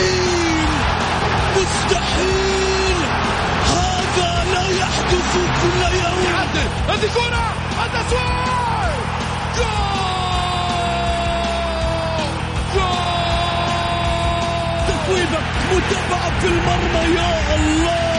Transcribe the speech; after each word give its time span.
مستحيل! 0.00 0.68
مستحيل 1.56 2.96
هذا 3.66 4.44
لا 4.54 4.68
يحدث 4.80 5.32
كل 5.62 5.80
يوم! 5.96 6.18
يعدل! 6.24 6.68
هذه 6.88 7.08
كرة! 7.14 7.46
التسويق 7.84 9.00
goal! 9.56 9.70
goal! 12.74 13.10
تسويبة 14.88 15.40
متابعة 15.72 16.40
في 16.40 16.46
المرمى 16.46 17.14
يا 17.16 17.54
الله! 17.54 18.10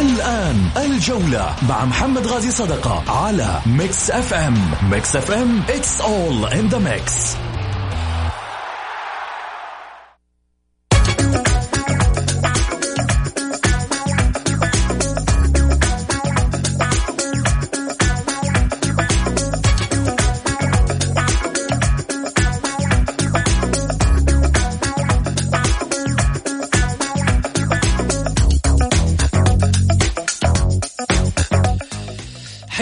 الآن 0.00 0.68
الجولة 0.76 1.54
مع 1.68 1.84
محمد 1.84 2.26
غازي 2.26 2.50
صدقة 2.50 3.02
على 3.24 3.60
Mix 3.66 4.10
FM. 4.10 4.70
Mix 4.90 5.16
FM 5.16 5.62
it's 5.68 6.00
all 6.00 6.46
in 6.52 6.68
the 6.74 6.80
mix. 6.80 7.36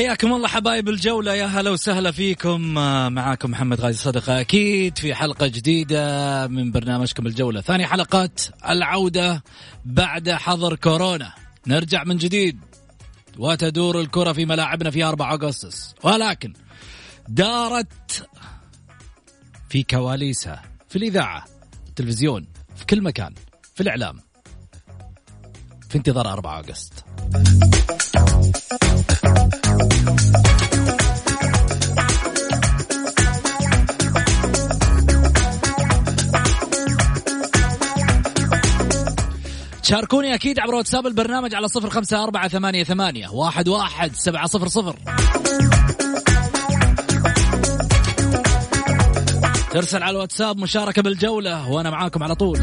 حياكم 0.09 0.33
الله 0.33 0.49
حبايب 0.49 0.89
الجولة. 0.89 1.35
يا 1.35 1.47
هلا 1.47 1.71
وسهلا 1.71 2.11
فيكم. 2.11 2.79
آه، 2.79 3.09
معاكم 3.09 3.51
محمد 3.51 3.81
غازي 3.81 3.99
صدقة 3.99 4.41
أكيد 4.41 4.99
في 4.99 5.15
حلقة 5.15 5.47
جديدة 5.47 6.47
من 6.47 6.71
برنامجكم 6.71 7.27
الجولة. 7.27 7.61
ثاني 7.61 7.87
حلقات 7.87 8.41
العودة 8.69 9.43
بعد 9.85 10.31
حظر 10.31 10.77
كورونا. 10.77 11.33
نرجع 11.67 12.05
من 12.05 12.17
جديد. 12.17 12.59
وتدور 13.39 14.01
الكرة 14.01 14.33
في 14.33 14.47
ملاعبنا 14.47 14.91
في 14.91 15.05
4 15.05 15.33
أغسطس. 15.35 15.95
ولكن 16.03 16.53
دارت 17.29 18.29
في 19.69 19.83
كواليسها 19.83 20.63
في 20.89 20.97
الإذاعة 20.97 21.45
التلفزيون 21.89 22.47
في 22.77 22.87
كل 22.87 23.03
مكان 23.03 23.35
في 23.75 23.81
الإعلام 23.81 24.19
في 25.89 25.99
انتظار 25.99 26.33
4 26.33 26.59
أغسطس. 26.59 27.05
شاركوني 39.83 40.35
أكيد 40.35 40.59
عبر 40.59 40.75
واتساب 40.75 41.07
البرنامج 41.07 41.55
على 41.55 41.69
صفر 41.69 41.91
خمسة 41.91 42.25
أربعة 42.25 42.49
ثمانية 42.49 42.85
ثمانية 42.85 43.29
واحد 43.29 43.69
واحد 43.69 44.15
سبعة 44.15 44.47
صفر 44.47 44.69
صفر. 44.69 44.97
ترسل 49.71 50.03
على 50.03 50.11
الواتساب 50.11 50.59
مشاركة 50.59 51.03
بالجولة 51.03 51.71
وأنا 51.71 51.91
معاكم 51.91 52.23
على 52.23 52.35
طول. 52.35 52.59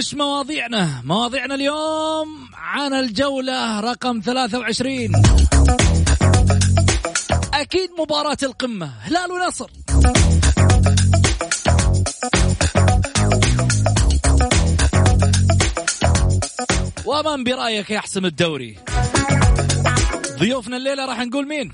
وش 0.00 0.14
مواضيعنا؟ 0.14 1.02
مواضيعنا 1.04 1.54
اليوم 1.54 2.48
عن 2.54 2.94
الجولة 2.94 3.80
رقم 3.80 4.20
23 4.20 5.12
أكيد 7.54 7.90
مباراة 7.98 8.36
القمة 8.42 8.92
هلال 9.00 9.32
ونصر. 9.32 9.70
ومن 17.06 17.44
برأيك 17.44 17.90
يحسم 17.90 18.26
الدوري. 18.26 18.78
ضيوفنا 20.38 20.76
الليلة 20.76 21.04
راح 21.04 21.20
نقول 21.20 21.48
مين؟ 21.48 21.72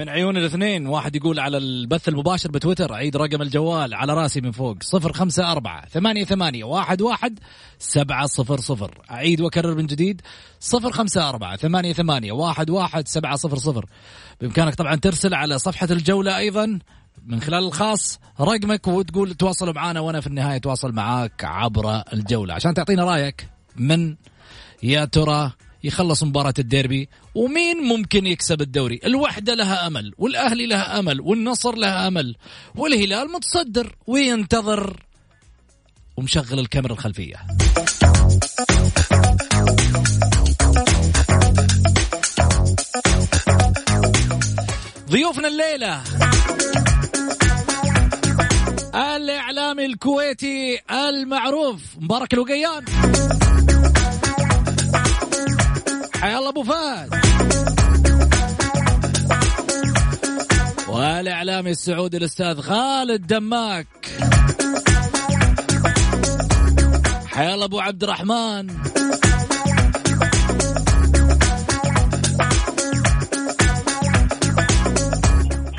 من 0.00 0.08
عيون 0.08 0.36
الاثنين. 0.36 0.86
واحد 0.86 1.16
يقول 1.16 1.40
على 1.40 1.56
البث 1.56 2.08
المباشر 2.08 2.50
بتويتر 2.50 2.92
عيد 2.92 3.16
رقم 3.16 3.42
الجوال 3.42 3.94
على 3.94 4.14
راسي 4.14 4.40
من 4.40 4.50
فوق. 4.50 4.82
صفر 4.82 5.12
خمسة 5.12 5.52
أربعة 5.52 5.88
ثمانية 5.88 6.24
ثمانية 6.24 6.64
واحد 6.64 7.02
واحد 7.02 7.38
سبعة 7.78 8.26
صفر 8.26 8.60
صفر. 8.60 8.98
أعيد 9.10 9.40
وأكرر 9.40 9.74
من 9.74 9.86
جديد. 9.86 10.20
صفر 10.60 10.92
خمسة 10.92 11.28
أربعة 11.28 11.56
ثمانية 11.56 11.92
ثمانية 11.92 12.32
واحد 12.32 12.70
واحد 12.70 13.08
سبعة 13.08 13.36
صفر 13.36 13.56
صفر. 13.56 13.86
بإمكانك 14.40 14.74
طبعا 14.74 14.94
ترسل 14.94 15.34
على 15.34 15.58
صفحة 15.58 15.88
الجولة 15.90 16.36
أيضا. 16.36 16.78
من 17.26 17.40
خلال 17.40 17.64
الخاص 17.64 18.20
رقمك 18.40 18.88
وتقول 18.88 19.34
تواصلوا 19.34 19.72
معنا 19.72 20.00
وأنا 20.00 20.20
في 20.20 20.26
النهاية 20.26 20.56
أتواصل 20.56 20.92
معاك 20.92 21.44
عبر 21.44 22.02
الجولة. 22.12 22.54
عشان 22.54 22.74
تعطينا 22.74 23.04
رأيك 23.04 23.48
من 23.76 24.16
يا 24.82 25.04
ترى 25.04 25.52
يخلص 25.84 26.22
مباراة 26.22 26.54
الديربي 26.58 27.08
ومين 27.34 27.76
ممكن 27.84 28.26
يكسب 28.26 28.60
الدوري؟ 28.60 29.00
الوحدة 29.04 29.54
لها 29.54 29.86
أمل 29.86 30.12
والأهلي 30.18 30.66
لها 30.66 30.98
أمل 30.98 31.20
والنصر 31.20 31.76
لها 31.76 32.08
أمل 32.08 32.36
والهلال 32.74 33.32
متصدر 33.32 33.96
وينتظر 34.06 35.02
ومشغل 36.16 36.58
الكاميرا 36.58 36.92
الخلفية. 36.92 37.36
ضيوفنا 45.10 45.48
الليلة. 45.48 46.02
الإعلامي 48.94 49.86
الكويتي 49.86 50.80
المعروف 50.90 51.82
مبارك 52.00 52.34
الوقيان. 52.34 52.84
حيا 56.20 56.38
الله 56.38 56.48
أبو 56.48 56.62
فهد 56.62 57.10
والإعلامي 60.88 61.70
السعودي 61.70 62.16
الأستاذ 62.16 62.60
خالد 62.60 63.26
دماك. 63.26 63.86
حيا 67.26 67.54
الله 67.54 67.64
أبو 67.64 67.80
عبد 67.80 68.02
الرحمن. 68.02 68.70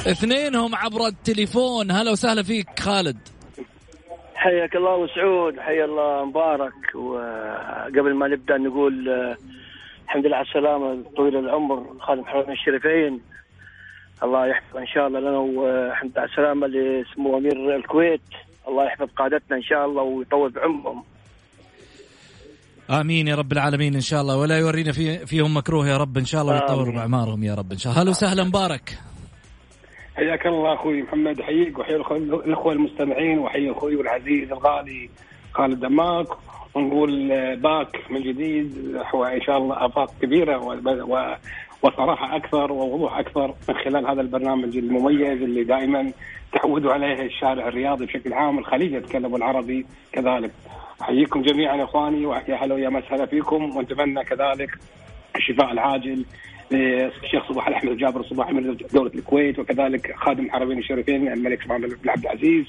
اثنينهم 0.08 0.76
عبر 0.76 1.08
التليفون. 1.08 1.92
هلا 1.92 2.12
وسهلا 2.12 2.44
فيك 2.44 2.80
خالد. 2.80 3.18
حياك 4.36 4.76
الله 4.76 4.96
وسعود. 4.96 5.60
حيا 5.60 5.86
الله 5.86 6.26
مبارك. 6.26 6.96
وقبل 6.96 8.16
ما 8.16 8.28
نبدأ 8.28 8.58
نقول 8.58 9.10
آه، 9.10 9.38
الحمد 10.12 10.26
لله 10.26 10.38
على 10.38 10.46
السلامة 10.46 11.04
طويل 11.18 11.38
العمر 11.38 11.86
خادم 12.00 12.26
حرمين 12.26 12.52
الشريفين. 12.52 13.22
الله 14.24 14.48
يحفظ 14.48 14.78
إن 14.78 14.88
شاء 14.88 15.08
الله 15.08 15.20
لنا 15.20 15.38
والحمد 15.38 16.12
لله 16.12 16.22
على 16.22 16.30
السلامة 16.32 16.68
لسمو 16.68 17.38
أمير 17.38 17.76
الكويت. 17.76 18.22
الله 18.68 18.86
يحفظ 18.86 19.08
قادتنا 19.18 19.58
إن 19.58 19.62
شاء 19.64 19.86
الله 19.86 20.04
ويطول 20.04 20.52
بعمرهم. 20.52 21.04
آمين 22.90 23.28
يا 23.28 23.36
رب 23.36 23.52
العالمين 23.52 23.96
إن 23.96 24.02
شاء 24.02 24.22
الله. 24.22 24.38
ولا 24.38 24.60
يورينا 24.60 24.92
في 24.92 25.26
فيهم 25.26 25.58
مكروه 25.58 25.88
يا 25.88 25.98
رب 25.98 26.18
إن 26.18 26.26
شاء 26.26 26.42
الله 26.42 26.54
ويطول 26.54 26.82
آمين. 26.82 26.96
باعمارهم 26.96 27.44
يا 27.44 27.56
رب 27.56 27.72
إن 27.72 27.78
شاء 27.78 27.92
الله. 27.94 28.04
هلا 28.04 28.10
وسهلا 28.10 28.44
مبارك. 28.44 28.98
حياك 30.16 30.48
الله 30.48 30.74
أخوي 30.74 31.02
محمد 31.04 31.40
احييك 31.40 31.80
واحيي 31.80 32.04
الأخوة- 32.04 32.46
الأخوة 32.48 32.74
المستمعين 32.74 33.40
واحيي 33.40 33.72
أخوي 33.72 34.02
العزيز 34.02 34.52
الغالي 34.52 35.10
خالد 35.54 35.80
دماك 35.80 36.28
ونقول 36.76 37.30
باك 37.56 38.02
من 38.10 38.22
جديد 38.22 38.96
نحو 38.96 39.24
إن 39.24 39.42
شاء 39.42 39.58
الله 39.58 39.86
أفاق 39.86 40.12
كبيرة 40.22 40.58
وصراحة 41.84 42.36
أكثر 42.36 42.72
ووضوح 42.72 43.18
أكثر 43.18 43.56
من 43.70 43.76
خلال 43.76 44.08
هذا 44.08 44.22
البرنامج 44.22 44.78
المميز 44.78 45.42
اللي 45.42 45.64
دائما 45.64 46.12
تعودوا 46.54 46.94
عليه 46.94 47.22
الشارع 47.22 47.68
الرياضي 47.68 48.06
بشكل 48.06 48.34
عام. 48.34 48.60
الخليج 48.60 48.92
يتكلم 48.92 49.36
العربي 49.36 49.86
كذلك. 50.12 50.52
أحييكم 51.02 51.42
جميعا 51.42 51.84
إخواني 51.84 52.26
ويا 52.26 52.56
هلا 52.56 52.76
ويا 52.76 52.90
مسهلا 52.90 53.26
فيكم 53.26 53.78
ونتمنى 53.78 54.24
كذلك 54.24 54.70
الشفاء 55.36 55.72
العاجل 55.72 56.26
للشيخ 56.72 57.50
صباح 57.50 57.68
الأحمد 57.68 57.98
جابر 57.98 58.24
صباح 58.24 58.50
امير 58.50 58.78
دولة 58.94 59.12
الكويت 59.16 59.60
وكذلك 59.60 60.16
خادم 60.16 60.46
الحرمين 60.46 60.78
الشريفين 60.78 61.28
الملك 61.28 61.64
سلمان 61.64 61.82
بن 61.82 62.10
عبد 62.10 62.24
العزيز. 62.24 62.66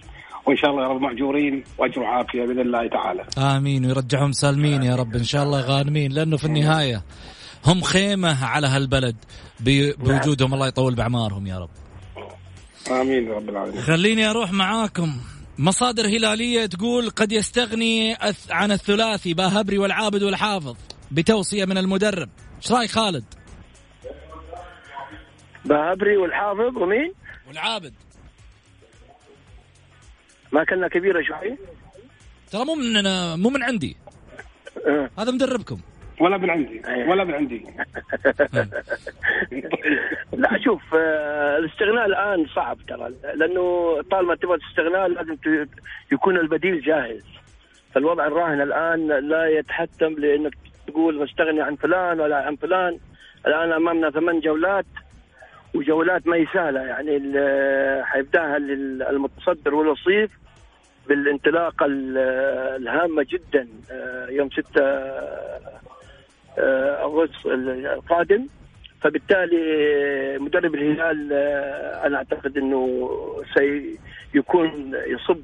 وإن 0.46 0.56
شاء 0.56 0.70
الله 0.70 0.82
يا 0.82 0.88
رب 0.88 1.00
مأجورين 1.00 1.64
وأجر 1.78 2.00
وعافية 2.00 2.46
بإذن 2.46 2.60
الله 2.60 2.88
تعالى. 2.88 3.26
آمين. 3.38 3.86
ويرجعهم 3.86 4.32
سالمين 4.32 4.82
يا 4.82 4.96
رب. 4.96 5.16
إن 5.16 5.24
شاء 5.24 5.42
الله 5.42 5.60
غانمين 5.60 6.12
لأنه 6.12 6.36
في 6.36 6.44
النهاية 6.44 7.02
هم 7.66 7.80
خيمة 7.80 8.44
على 8.44 8.66
هالبلد 8.66 9.16
بوجودهم. 9.60 10.54
الله 10.54 10.66
يطول 10.66 10.94
باعمارهم 10.94 11.46
يا 11.46 11.58
رب. 11.58 11.70
آمين 12.90 13.26
يا 13.26 13.34
رب 13.34 13.48
العالمين. 13.48 13.80
خليني 13.80 14.30
أروح 14.30 14.52
معاكم. 14.52 15.16
مصادر 15.58 16.06
هلالية 16.06 16.66
تقول 16.66 17.10
قد 17.10 17.32
يستغني 17.32 18.16
عن 18.50 18.72
الثلاثي 18.72 19.34
باهبري 19.34 19.78
والعابد 19.78 20.22
والحافظ 20.22 20.76
بتوصية 21.10 21.64
من 21.64 21.78
المدرب. 21.78 22.28
إيش 22.62 22.72
رأيك 22.72 22.90
خالد؟ 22.90 23.24
باهبري 25.64 26.16
والحافظ 26.16 26.76
ومين؟ 26.82 27.12
والعابد. 27.48 27.92
ما 30.52 30.64
كنا 30.64 30.88
كبيرة 30.88 31.22
شوي. 31.22 31.56
ترى 32.52 32.64
مو 32.64 32.74
من 32.74 33.02
مو 33.42 33.50
من 33.50 33.62
عندي. 33.62 33.96
أه. 34.86 35.10
هذا 35.18 35.30
مدربكم. 35.30 35.78
ولا 36.20 36.36
من 36.38 36.50
عندي. 36.50 36.82
ولا 37.08 37.24
من 37.24 37.34
عندي. 37.34 37.62
لا 40.42 40.58
شوف 40.64 40.94
آه، 40.94 41.58
الاستغناء 41.58 42.06
الآن 42.06 42.46
صعب 42.54 42.78
ترى 42.88 43.12
لأنه 43.34 43.96
طالما 44.10 44.34
تبغى 44.34 44.58
تستغناء 44.58 45.08
لازم 45.08 45.36
يكون 46.12 46.36
البديل 46.36 46.80
جاهز. 46.80 47.24
فالوضع 47.94 48.26
الراهن 48.26 48.60
الآن 48.60 49.28
لا 49.28 49.46
يتحتم 49.46 50.12
لأنك 50.12 50.54
تقول 50.86 51.18
بستغني 51.18 51.62
عن 51.62 51.76
فلان 51.76 52.20
ولا 52.20 52.36
عن 52.36 52.56
فلان. 52.56 52.98
الآن 53.46 53.72
أمامنا 53.72 54.10
ثمان 54.10 54.40
جولات 54.40 54.86
وجولات 55.74 56.26
ما 56.26 56.36
هي 56.36 56.46
سهله 56.54 56.80
يعني 56.80 57.12
حيبداها 58.04 58.56
المتصدر 59.10 59.74
والوصيف. 59.74 60.41
بالانطلاقة 61.08 61.86
الهامة 62.76 63.26
جدا 63.30 63.68
آه، 63.90 64.26
يوم 64.30 64.50
6 64.50 64.82
آه، 66.58 67.04
أغسطس 67.04 67.46
القادم. 67.46 68.46
فبالتالي 69.00 70.38
مدرب 70.38 70.74
الهلال 70.74 71.28
آه، 71.32 72.06
أنا 72.06 72.16
أعتقد 72.16 72.58
إنه 72.58 73.10
سيكون 73.54 74.94
يصب 75.06 75.40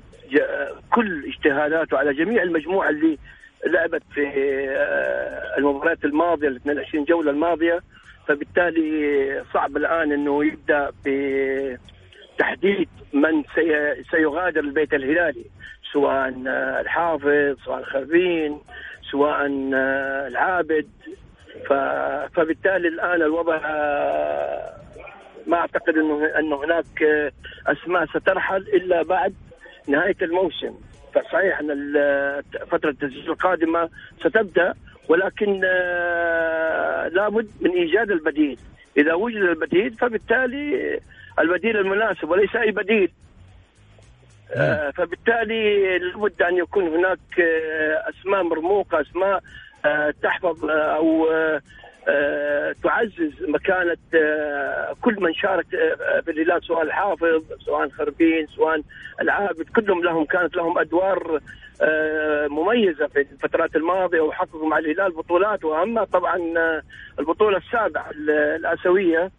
كل 0.90 1.24
اجتهاداته 1.24 1.98
على 1.98 2.14
جميع 2.14 2.42
المجموعة 2.42 2.88
اللي 2.88 3.18
لعبت 3.66 4.02
في 4.14 4.28
المباريات 5.58 6.04
الماضية 6.04 6.48
ال 6.48 6.56
22 6.56 7.04
جولة 7.04 7.30
الماضية. 7.30 7.80
فبالتالي 8.26 9.42
صعب 9.54 9.76
الآن 9.76 10.12
إنه 10.12 10.44
يبدأ 10.44 10.90
بتحديد 12.38 12.88
من 13.12 13.44
سيغادر 14.10 14.60
البيت 14.60 14.94
الهلالي 14.94 15.44
سواء 15.92 16.32
الحافظ 16.80 17.56
سواء 17.64 17.78
الخربين 17.78 18.58
سواء 19.10 19.46
العابد. 20.26 20.88
فبالتالي 22.34 22.88
الآن 22.88 23.22
الوضع 23.22 23.58
ما 25.46 25.56
أعتقد 25.56 25.98
انه 25.98 26.26
إنه 26.38 26.64
هناك 26.64 27.02
أسماء 27.66 28.06
سترحل 28.06 28.56
إلا 28.56 29.02
بعد 29.02 29.34
نهاية 29.88 30.16
الموسم. 30.22 30.74
فصحيح 31.14 31.60
أن 31.60 31.94
فترة 32.70 32.90
التسجيل 32.90 33.30
القادمة 33.30 33.88
ستبدأ 34.20 34.74
ولكن 35.08 35.60
آه، 35.64 37.08
لابد 37.08 37.48
من 37.60 37.70
إيجاد 37.70 38.10
البديل. 38.10 38.58
إذا 38.96 39.14
وجد 39.14 39.36
البديل 39.36 39.90
فبالتالي 39.94 41.00
البديل 41.40 41.76
المناسب 41.76 42.30
وليس 42.30 42.56
أي 42.56 42.70
بديل. 42.70 43.12
آه، 44.54 44.90
فبالتالي 44.90 45.98
لابد 45.98 46.42
أن 46.42 46.56
يكون 46.56 46.88
هناك 46.88 47.40
آه، 47.40 48.04
أسماء 48.10 48.42
مرموقة 48.42 49.00
أسماء 49.00 49.42
تحفظ 50.22 50.64
أو 50.70 51.28
تعزز 52.82 53.32
مكانة 53.48 53.96
كل 55.00 55.16
من 55.20 55.34
شارك 55.34 55.66
في 56.24 56.30
الهلال 56.30 56.64
سواء 56.64 56.82
الحافظ 56.82 57.42
سواء 57.66 57.84
الخربين 57.84 58.46
سواء 58.46 58.80
العابد 59.20 59.68
كلهم 59.76 60.04
لهم 60.04 60.24
كانت 60.24 60.56
لهم 60.56 60.78
أدوار 60.78 61.40
آه، 61.82 62.46
مميزة 62.46 63.06
في 63.06 63.20
الفترات 63.20 63.76
الماضية 63.76 64.20
وحققوا 64.20 64.68
مع 64.68 64.78
الهلال 64.78 65.12
بطولات. 65.12 65.64
واهمها 65.64 66.04
طبعا 66.04 66.36
آه، 66.56 66.82
البطولة 67.18 67.56
السابعة 67.56 68.10
الآسيوية 68.10 69.30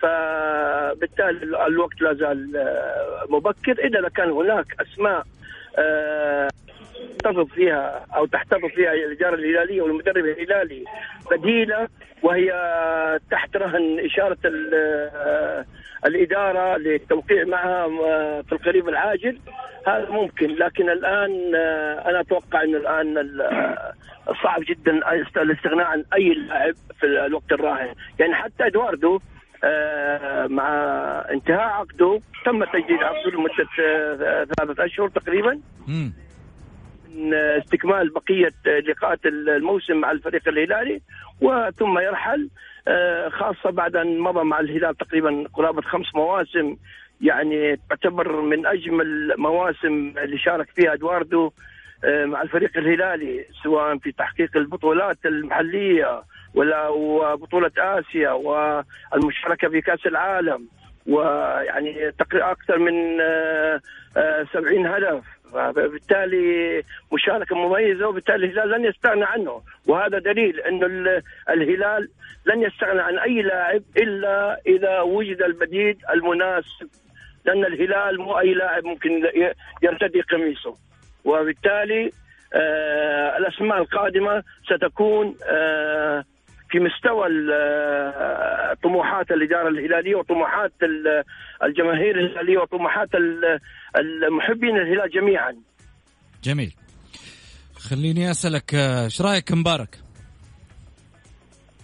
فبالتالي 0.00 1.66
الوقت 1.66 2.00
لا 2.00 2.14
زال 2.14 2.56
آه، 2.56 3.26
مبكر. 3.28 3.72
الا 3.72 3.98
إذا 3.98 4.08
كان 4.08 4.30
هناك 4.30 4.66
أسماء 4.80 5.24
تحتفظ 7.18 7.46
فيها 7.46 8.06
أو 8.16 8.26
تحتفظ 8.26 8.66
فيها 8.66 8.92
الإدارة 8.92 9.34
الهلالية 9.34 9.82
والمدرب 9.82 10.24
الهلالي 10.24 10.84
بديلة 11.30 11.88
وهي 12.22 12.50
تحت 13.30 13.56
رهن 13.56 14.00
إشارة 14.00 14.38
الإدارة 16.06 16.76
للتوقيع 16.76 17.44
معها 17.44 17.88
في 18.42 18.52
القريب 18.52 18.88
العاجل. 18.88 19.38
هذا 19.86 20.10
ممكن 20.10 20.46
لكن 20.46 20.90
الآن 20.90 21.54
آه، 21.54 22.10
أنا 22.10 22.20
أتوقع 22.20 22.62
إنه 22.62 22.78
الآن 22.78 23.40
آه، 23.40 23.92
صعب 24.42 24.60
جدا 24.68 24.92
الاستغناء 25.36 25.86
عن 25.86 26.04
أي 26.14 26.34
لاعب 26.34 26.74
في 27.00 27.06
الوقت 27.06 27.52
الراهن. 27.52 27.94
يعني 28.18 28.34
حتى 28.34 28.66
إدواردو 28.66 29.16
آه، 29.16 29.37
مع 30.48 30.68
انتهاء 31.30 31.60
عقده 31.60 32.20
تم 32.44 32.64
تجديد 32.64 33.02
عقده 33.02 33.30
لمدة 33.30 33.68
ثلاثة 34.58 34.84
أشهر 34.84 35.08
تقريبا. 35.08 35.60
من 37.14 37.34
استكمال 37.34 38.10
بقية 38.10 38.80
لقاءات 38.80 39.26
الموسم 39.26 39.96
مع 39.96 40.10
الفريق 40.10 40.48
الهلالي 40.48 41.00
وثم 41.40 41.98
يرحل 41.98 42.48
خاصة 43.30 43.70
بعد 43.70 43.96
أن 43.96 44.18
مضى 44.18 44.44
مع 44.44 44.60
الهلال 44.60 44.96
تقريبا 44.96 45.44
قرابة 45.54 45.82
خمس 45.82 46.14
مواسم. 46.14 46.76
يعني 47.20 47.80
تعتبر 47.90 48.40
من 48.40 48.66
أجمل 48.66 49.34
مواسم 49.38 50.14
اللي 50.18 50.38
شارك 50.38 50.70
فيها 50.70 50.92
إدواردو 50.94 51.50
آه، 52.04 52.24
مع 52.24 52.42
الفريق 52.42 52.70
الهلالي 52.76 53.44
سواء 53.62 53.98
في 53.98 54.12
تحقيق 54.12 54.56
البطولات 54.56 55.18
المحلية 55.26 56.22
ولا 56.58 56.88
وبطولة 56.88 57.70
آسيا 57.78 58.30
والمشاركة 58.30 59.68
في 59.68 59.80
كأس 59.80 60.06
العالم 60.06 60.68
ويعني 61.06 62.12
أكثر 62.32 62.78
من 62.78 63.18
70 64.52 64.86
آه، 64.86 64.90
آه، 64.90 64.96
هدف. 64.96 65.24
فبالتالي 65.52 66.82
مشاركة 67.12 67.56
مميزة 67.56 68.08
وبالتالي 68.08 68.46
الهلال 68.46 68.70
لن 68.70 68.84
يستغنى 68.84 69.24
عنه. 69.24 69.62
وهذا 69.86 70.18
دليل 70.18 70.60
انه 70.60 70.86
الهلال 71.50 72.08
لن 72.46 72.62
يستغنى 72.62 73.00
عن 73.00 73.18
أي 73.18 73.42
لاعب 73.42 73.82
إلا 73.96 74.60
إذا 74.66 75.00
وجد 75.00 75.42
البديل 75.42 75.98
المناسب. 76.10 76.88
لأن 77.44 77.64
الهلال 77.64 78.20
مو 78.20 78.38
أي 78.38 78.54
لاعب 78.54 78.84
ممكن 78.84 79.10
يرتدي 79.82 80.20
قميصه. 80.20 80.74
وبالتالي 81.24 82.10
آه 82.54 83.38
الأسماء 83.38 83.78
القادمة 83.78 84.42
ستكون 84.64 85.36
آه 85.44 86.24
في 86.70 86.78
مستوى 86.78 87.26
آه، 87.54 88.74
طموحات 88.82 89.30
الإدارة 89.30 89.68
الهلالية 89.68 90.14
وطموحات 90.16 90.72
الجماهير 91.62 92.18
الهلالية 92.20 92.58
وطموحات 92.58 93.08
المحبين 93.96 94.76
الهلال 94.76 95.10
جميعا. 95.10 95.56
جميل. 96.44 96.74
خليني 97.78 98.30
أسألك 98.30 98.74
آه، 98.74 99.04
إيش 99.04 99.22
رأيك 99.22 99.52
مبارك؟ 99.52 99.98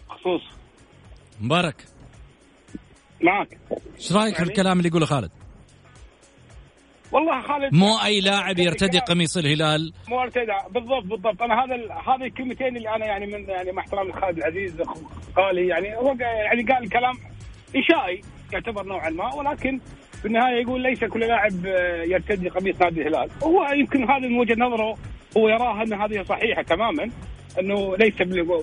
خصوص 0.09 0.43
مبارك. 1.41 1.85
معك. 3.23 3.59
إيش 3.97 4.13
رأيك 4.13 4.35
في 4.35 4.39
يعني؟ 4.39 4.51
الكلام 4.51 4.79
اللي 4.79 4.89
يقوله 4.89 5.07
خالد؟ 5.07 5.31
والله 7.15 7.41
خالد 7.41 7.75
مو 7.75 7.99
أي 8.05 8.21
لاعب 8.21 8.59
يرتدي 8.59 8.99
قميص 8.99 9.37
الهلال. 9.37 9.93
مو 10.09 10.23
ارتدى. 10.23 10.59
بالضبط 10.71 11.05
بالضبط. 11.05 11.43
أنا 11.43 11.65
هذا 11.65 11.75
هذه 12.09 12.27
الكلمتين 12.27 12.77
اللي 12.77 12.89
أنا 12.97 13.07
يعني 13.07 13.27
من 13.27 13.49
يعني 13.49 13.73
مع 13.73 13.83
احترامي 13.83 14.13
خالد 14.13 14.39
العزيز 14.39 14.83
قالي 15.37 15.67
يعني 15.69 15.97
هو 15.97 16.17
يعني 16.19 16.63
قال 16.73 16.89
كلام 16.89 17.15
انشائي 17.77 18.21
يعتبر 18.53 18.87
نوعا 18.87 19.11
ما 19.11 19.35
ولكن 19.35 19.81
في 20.21 20.27
النهاية 20.29 20.63
يقول 20.63 20.81
ليس 20.83 21.05
كل 21.05 21.21
لاعب 21.21 21.67
يرتدي 22.05 22.49
قميص 22.49 22.81
نادي 22.81 23.03
الهلال. 23.03 23.31
هو 23.45 23.67
يمكن 23.73 24.11
هذا 24.11 24.29
من 24.29 24.39
وجهة 24.39 24.55
نظره 24.55 24.97
هو 25.37 25.49
يراها 25.49 25.83
أن 25.83 25.93
هذه 25.93 26.23
صحيحة 26.23 26.63
تماما 26.63 27.11
أنه 27.61 27.97
ليس 27.97 28.15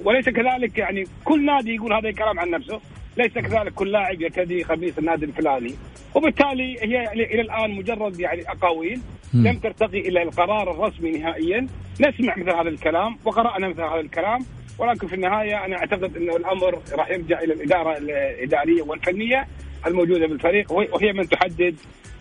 وليس 0.05 0.29
كذلك 0.29 0.77
يعني 0.77 1.03
كل 1.23 1.45
نادي 1.45 1.75
يقول 1.75 1.93
هذا 1.93 2.09
الكلام 2.09 2.39
عن 2.39 2.49
نفسه. 2.49 2.81
ليس 3.17 3.33
كذلك 3.33 3.73
كل 3.73 3.91
لاعب 3.91 4.21
يرتدي 4.21 4.63
قميص 4.63 4.97
النادي 4.97 5.25
الفلاني. 5.25 5.75
وبالتالي 6.15 6.77
هي 6.81 6.91
يعني 6.91 7.23
إلى 7.23 7.41
الآن 7.41 7.71
مجرد 7.71 8.19
يعني 8.19 8.41
أقاويل 8.41 9.01
لم 9.33 9.57
ترتقي 9.57 9.99
إلى 9.99 10.23
القرار 10.23 10.71
الرسمي 10.71 11.11
نهائيا. 11.11 11.67
نسمع 12.01 12.35
مثل 12.37 12.49
هذا 12.49 12.69
الكلام 12.69 13.17
وقرأنا 13.25 13.67
مثل 13.67 13.81
هذا 13.81 13.99
الكلام. 13.99 14.39
ولكن 14.79 15.07
في 15.07 15.15
النهاية 15.15 15.65
أنا 15.65 15.77
أعتقد 15.77 16.17
انه 16.17 16.35
الأمر 16.35 16.81
راح 16.93 17.09
يرجع 17.09 17.39
إلى 17.39 17.53
الإدارة 17.53 17.97
الإدارية 17.97 18.81
والفنية 18.81 19.47
الموجودة 19.87 20.27
بالفريق 20.27 20.71
وهي 20.71 21.13
من 21.13 21.29
تحدد 21.29 21.75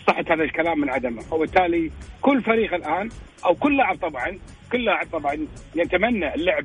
صحة 0.07 0.25
هذا 0.31 0.45
الكلام 0.45 0.81
من 0.81 0.91
عدمه. 0.91 1.23
وبالتالي 1.31 1.91
كل 2.21 2.43
فريق 2.43 2.75
الآن 2.75 3.09
أو 3.45 3.55
كل 3.55 3.77
لاعب 3.77 3.97
طبعا 3.97 4.39
كل 4.73 4.85
لاعب 4.85 5.07
طبعا 5.13 5.39
يتمنى 5.75 6.35
اللعب 6.35 6.65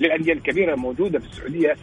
للأندية 0.00 0.32
الكبيرة 0.32 0.74
الموجودة 0.74 1.18
في 1.18 1.26
السعودية. 1.26 1.76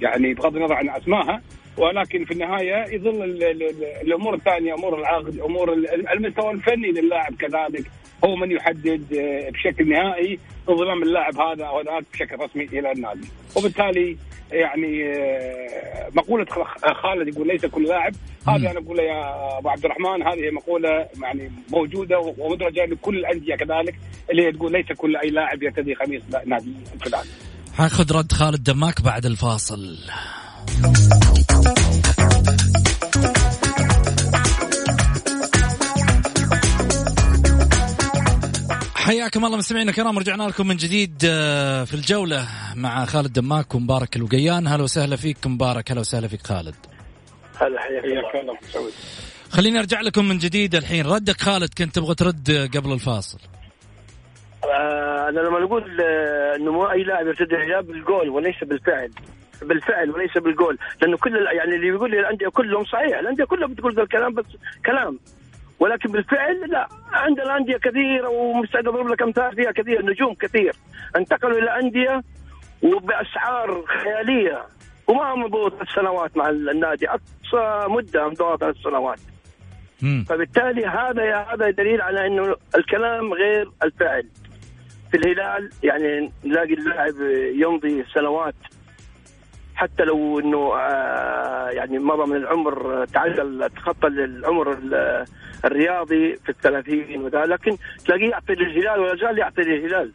يعني 0.00 0.34
بغض 0.34 0.56
النظر 0.56 0.74
عن 0.74 0.88
أسمائها 0.90 1.42
ولكن 1.76 2.24
في 2.24 2.30
النهاية 2.32 2.94
يظل 2.94 3.24
ال- 3.24 3.42
ال- 3.44 3.62
ال- 3.62 3.84
الأمور 4.02 4.34
الثانية 4.34 4.74
أمور 4.74 4.98
العقد 5.00 5.38
أمور 5.38 5.72
ال- 5.72 6.08
المستوى 6.08 6.50
الفني 6.50 6.90
للاعب 6.92 7.34
كذلك. 7.34 7.86
هو 8.24 8.36
من 8.36 8.50
يحدد 8.50 9.14
آه، 9.18 9.50
بشكل 9.50 9.88
نهائي 9.88 10.38
انضمام 10.68 11.02
اللاعب 11.02 11.40
هذا 11.40 11.64
أو 11.64 11.80
ذاك 11.80 12.04
بشكل 12.12 12.36
رسمي 12.40 12.64
إلى 12.64 12.92
النادي. 12.92 13.28
وبالتالي 13.56 14.16
يعني 14.52 15.04
آه، 15.16 16.08
مقولة 16.14 16.46
خالد 17.02 17.28
يقول 17.34 17.46
ليس 17.48 17.66
كل 17.66 17.84
لاعب. 17.84 18.12
هذه 18.48 18.70
أنا 18.70 18.78
أقول 18.78 18.98
يا 18.98 19.58
أبو 19.58 19.68
عبد 19.68 19.84
الرحمن 19.84 20.22
هذه 20.22 20.50
مقولة 20.50 21.08
يعني 21.22 21.50
موجودة 21.72 22.18
ومدرجة 22.38 22.84
لكل 22.84 23.16
الأندية 23.18 23.54
كذلك 23.56 23.94
اللي 24.30 24.52
تقول 24.52 24.72
ليس 24.72 24.86
كل 24.92 25.16
أي 25.16 25.30
لاعب 25.30 25.62
يرتدي 25.62 25.94
قميص 25.94 26.22
نادي 26.46 26.72
الفلاني 26.94 27.28
حاخذ 27.78 28.12
رد 28.12 28.32
خالد 28.32 28.62
دماك 28.62 29.00
بعد 29.00 29.26
الفاصل. 29.26 29.98
حياكم 38.94 39.44
الله 39.44 39.56
مستمعينا 39.56 39.90
الكرام 39.90 40.18
رجعنا 40.18 40.42
لكم 40.42 40.66
من 40.66 40.76
جديد 40.76 41.22
آه، 41.24 41.84
في 41.84 41.94
الجولة 41.94 42.48
مع 42.74 43.04
خالد 43.04 43.32
دماك 43.32 43.74
ومبارك 43.74 44.16
الوقيان. 44.16 44.66
هلا 44.66 44.82
وسهلا 44.82 45.16
فيك 45.16 45.46
مبارك 45.46 45.90
هلا 45.90 46.00
وسهلا 46.00 46.28
فيك 46.28 46.46
خالد. 46.46 46.76
هلا 47.60 47.80
حياك 47.80 48.04
الله. 48.34 48.92
خليني 49.50 49.78
أرجع 49.78 50.00
لكم 50.00 50.24
من 50.24 50.38
جديد 50.38 50.74
الحين. 50.74 51.06
ردك 51.06 51.40
خالد 51.40 51.74
كنت 51.78 51.94
تبغى 51.94 52.14
ترد 52.14 52.70
قبل 52.76 52.92
الفاصل. 52.92 53.38
آه، 54.64 55.17
أنا 55.28 55.40
لما 55.40 55.60
نقول 55.60 56.00
آه، 56.00 56.56
إنه 56.56 56.92
أي 56.92 57.02
لاعب 57.02 57.26
يرتدي 57.26 57.56
الحجاب 57.56 57.86
بالقول 57.86 58.28
وليس 58.28 58.64
بالفعل. 58.64 59.10
بالفعل 59.62 60.10
وليس 60.10 60.38
بالقول. 60.38 60.78
لأنه 61.02 61.16
كل 61.16 61.36
يعني 61.36 61.74
اللي 61.74 61.90
بيقول 61.90 62.10
لي 62.10 62.20
الانديه 62.20 62.48
كلهم 62.48 62.84
صحيح. 62.84 63.18
الأندية 63.18 63.44
كلها 63.44 63.68
بتقول 63.68 63.94
ذا 63.94 64.02
الكلام 64.02 64.34
بس 64.34 64.46
كلام. 64.86 65.18
ولكن 65.80 66.12
بالفعل 66.12 66.60
لا. 66.70 66.88
عندنا 67.12 67.56
انديه 67.56 67.76
كثيره 67.76 68.28
ومستعد 68.28 68.88
أضرب 68.88 69.08
لك 69.08 69.22
أمثال 69.22 69.56
فيها 69.56 69.72
كثير 69.72 70.06
نجوم 70.06 70.34
كثير. 70.34 70.72
انتقلوا 71.16 71.58
إلى 71.58 71.78
أندية 71.80 72.22
وبأسعار 72.82 73.84
خيالية. 73.86 74.62
وما 75.06 75.34
مضوا 75.34 75.68
ثلاث 75.70 75.88
سنوات 75.88 76.36
مع 76.36 76.48
النادي. 76.48 77.08
أقصى 77.08 77.86
مدة 77.88 78.28
مضوا 78.28 78.56
ثلاث 78.56 78.76
سنوات. 78.76 79.18
فبالتالي 80.28 80.86
هذا 80.86 81.24
يا 81.24 81.54
هذا 81.54 81.70
دليل 81.70 82.00
على 82.00 82.26
إنه 82.26 82.56
الكلام 82.76 83.32
غير 83.32 83.70
الفعل. 83.82 84.26
في 85.10 85.16
الهلال 85.16 85.70
يعني 85.82 86.32
نلاقي 86.44 86.74
اللاعب 86.74 87.14
يمضي 87.54 88.04
سنوات 88.14 88.54
حتى 89.74 90.02
لو 90.04 90.40
إنه 90.40 90.74
آه، 90.76 91.70
يعني 91.70 91.98
مضى 91.98 92.30
من 92.30 92.36
العمر 92.36 93.04
تعدل 93.04 93.70
تخطى 93.76 94.06
العمر 94.08 94.72
ال- 94.72 95.24
الرياضي 95.64 96.36
في 96.36 96.48
الثلاثين 96.48 97.22
وذا 97.22 97.44
لكن 97.44 97.76
تلاقيه 98.06 98.30
يعطي 98.30 98.52
للهلال 98.54 99.00
ولا 99.00 99.16
زال 99.16 99.38
يعطي 99.38 99.62
للهلال 99.62 100.12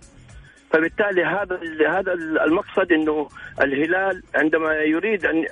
فبالتالي 0.72 1.24
هذا 1.26 1.60
هذا 1.90 2.14
المقصد 2.14 2.92
إنه 2.92 3.28
الهلال 3.62 4.24
عندما 4.36 4.74
يريد 4.74 5.26
أن. 5.26 5.46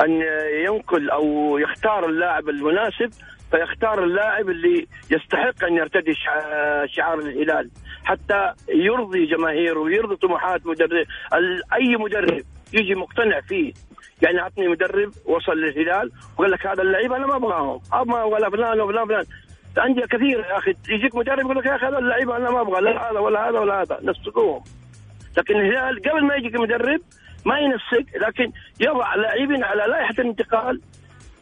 أن 0.00 0.22
ينقل 0.64 1.10
أو 1.10 1.58
يختار 1.58 2.08
اللاعب 2.08 2.48
المناسب 2.48 3.10
فيختار 3.52 4.04
اللاعب 4.04 4.48
اللي 4.50 4.86
يستحق 5.10 5.64
أن 5.64 5.76
يرتدي 5.76 6.14
شع- 6.14 6.86
شعار 6.86 7.18
الهلال. 7.18 7.70
حتى 8.04 8.52
يرضي 8.68 9.26
جماهيره 9.26 9.78
ويرضي 9.80 10.16
طموحات 10.16 10.66
مدرب 10.66 11.06
أي 11.74 11.96
مدرب 11.96 12.42
يجي 12.72 12.94
مقتنع 12.94 13.40
فيه. 13.40 13.72
يعني 14.22 14.38
عطني 14.40 14.68
مدرب 14.68 15.10
وصل 15.24 15.52
للهلال 15.52 16.10
وقال 16.38 16.50
لك 16.50 16.66
هذا 16.66 16.82
اللعيبه 16.82 17.16
أنا 17.16 17.26
ما 17.26 17.36
أبغاهم. 17.36 17.80
أبغى 17.92 18.22
ولا 18.22 18.50
فلان 18.50 18.80
ولا 18.80 19.04
فلان 19.06 19.24
انديه 19.86 20.04
كثيره 20.04 20.46
يا 20.46 20.58
أخي. 20.58 20.74
يجيك 20.88 21.14
مدرب 21.14 21.38
يقول 21.38 21.56
لك 21.58 21.66
يا 21.66 21.76
أخي 21.76 21.86
هذا 21.86 21.98
اللعيبه 21.98 22.36
أنا 22.36 22.50
ما 22.50 22.60
أبغى. 22.60 22.80
لا 22.80 23.10
هذا 23.10 23.18
ولا 23.18 23.48
هذا 23.48 23.58
ولا 23.58 23.82
هذا. 23.82 23.98
نسقوهم 24.02 24.62
لكن 25.38 25.56
الهلال 25.56 26.02
قبل 26.02 26.24
ما 26.24 26.34
يجيك 26.34 26.54
مدرب 26.60 27.00
ما 27.46 27.58
ينسق 27.58 28.06
لكن 28.26 28.52
يضع 28.80 29.14
لاعبين 29.14 29.64
على 29.64 29.82
لائحة 29.88 30.14
الانتقال 30.18 30.80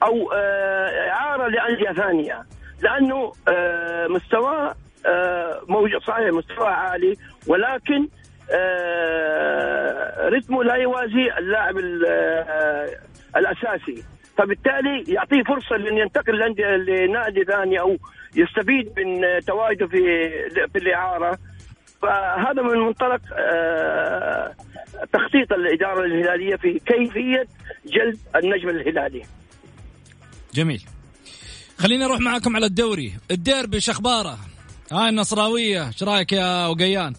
أو 0.02 0.33
آه، 0.33 1.09
اعاره 1.11 1.49
لأندية 1.49 1.92
ثانية. 2.02 2.42
لأنه 2.83 3.33
آه، 3.49 4.07
مستواه 4.07 4.75
آه، 5.07 5.61
موجود 5.69 6.02
صحيح 6.02 6.28
مستوى 6.33 6.69
عالي 6.69 7.16
ولكن 7.47 8.09
آه، 8.52 10.28
رتمه 10.28 10.64
لا 10.64 10.75
يوازي 10.75 11.33
اللاعب 11.38 11.78
ال- 11.78 12.04
آه، 12.09 12.88
الأساسي. 13.37 14.04
فبالتالي 14.38 15.04
يعطيه 15.09 15.42
فرصة 15.42 15.76
لأن 15.76 15.99
ينتقل 15.99 16.38
لنادي 16.87 17.45
ثاني 17.45 17.80
أو 17.80 17.97
يستفيد 18.37 18.92
من 19.00 19.25
آه، 19.25 19.38
تواجده 19.47 19.87
في 19.87 20.28
في 20.73 20.78
الإعارة. 20.78 21.38
فهذا 22.02 22.62
من 22.62 22.78
منطلق 22.78 23.21
آه، 23.35 24.52
تخطيط 25.12 25.52
الإدارة 25.52 26.04
الهلالية 26.04 26.57
في 26.57 26.78
كيفية 26.78 27.45
جلب 27.87 28.16
النجم 28.37 28.69
الهلالي. 28.69 29.23
جميل. 30.54 30.83
خليني 31.78 32.04
أروح 32.04 32.21
معاكم 32.21 32.57
على 32.57 32.66
الدوري. 32.66 33.12
الديربي 33.30 33.80
شخبارة. 33.80 34.38
هاي 34.92 35.09
النصراوية. 35.09 35.87
إيش 35.87 36.02
رأيك 36.02 36.33
يا 36.33 36.66
وقيان؟ 36.66 37.14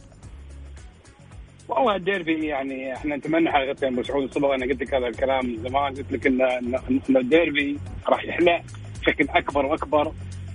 والله 1.67 1.95
الديربي 1.95 2.45
يعني 2.45 2.93
إحنا 2.93 3.15
نتمنى 3.15 3.51
حقيقه 3.51 3.87
ابو 3.87 4.03
سعود 4.03 4.33
صبغ 4.33 4.55
أنا 4.55 4.65
قلت 4.65 4.81
لك 4.81 4.93
هذا 4.93 5.07
الكلام 5.07 5.45
من 5.45 5.69
زمان. 5.69 5.95
قلت 5.95 6.11
لك 6.11 6.27
ان 6.27 6.41
ان 7.09 7.17
الديربي 7.17 7.77
راح 8.07 8.23
يحلى 8.23 8.63
بشكل 9.01 9.27
أكبر 9.29 9.65
وأكبر 9.65 10.11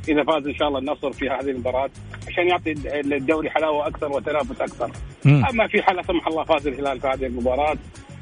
إذا 0.09 0.25
فاز 0.25 0.47
إن 0.47 0.55
شاء 0.55 0.69
الله 0.69 0.79
النصر 0.79 1.13
في 1.13 1.29
هذه 1.29 1.51
المباراة. 1.51 1.91
عشان 2.29 2.49
يعطي 2.49 2.73
الدوري 3.17 3.51
حلاوة 3.51 3.87
أكثر 3.87 4.13
وتنافس 4.13 4.61
أكثر. 4.61 4.93
مم. 5.25 5.47
أما 5.47 5.67
في 5.67 5.83
حال 5.83 5.97
لا 5.97 6.03
سمح 6.03 6.27
الله 6.27 6.45
فاز 6.45 6.67
الهلال 6.67 7.01
في 7.01 7.07
هذه 7.07 7.27
المباراة. 7.27 7.77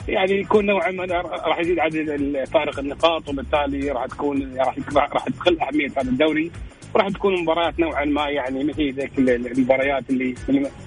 يعني 0.09 0.33
يكون 0.33 0.67
نوعا 0.67 0.91
ما 0.91 1.05
راح 1.25 1.59
يزيد 1.59 1.79
عدد 1.79 2.45
فارق 2.53 2.79
النقاط 2.79 3.29
وبالتالي 3.29 3.91
راح 3.91 4.07
تكون 4.07 4.57
راح 4.59 4.79
راح 4.97 5.25
تقل 5.25 5.61
أهمية 5.61 5.89
هذا 5.97 6.11
الدوري 6.11 6.51
وراح 6.95 7.09
تكون 7.09 7.43
مباريات 7.43 7.81
نوعا 7.81 8.05
ما 8.05 8.29
يعني 8.29 8.65
مثل 8.65 8.93
ذيك 8.93 9.19
المباريات 9.19 10.11
اللي 10.11 10.35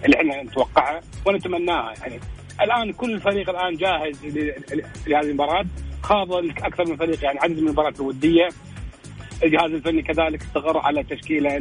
اللي 0.05 0.15
إحنا 0.15 0.43
نتوقعها 0.43 1.01
ونتمناها. 1.25 1.93
يعني 2.01 2.19
الآن 2.61 2.93
كل 2.93 3.19
فريق 3.19 3.49
الآن 3.49 3.75
جاهز 3.75 4.25
لهذه 5.07 5.25
المباراة. 5.25 5.65
خاض 6.03 6.33
أكثر 6.33 6.89
من 6.89 6.95
فريق 6.95 7.23
يعني 7.23 7.39
عدد 7.39 7.59
من 7.59 7.67
المباريات 7.67 7.99
الودية. 7.99 8.47
الجهاز 9.43 9.71
الفني 9.71 10.01
كذلك 10.01 10.41
استقر 10.41 10.77
على 10.77 10.99
التشكيلة 10.99 11.57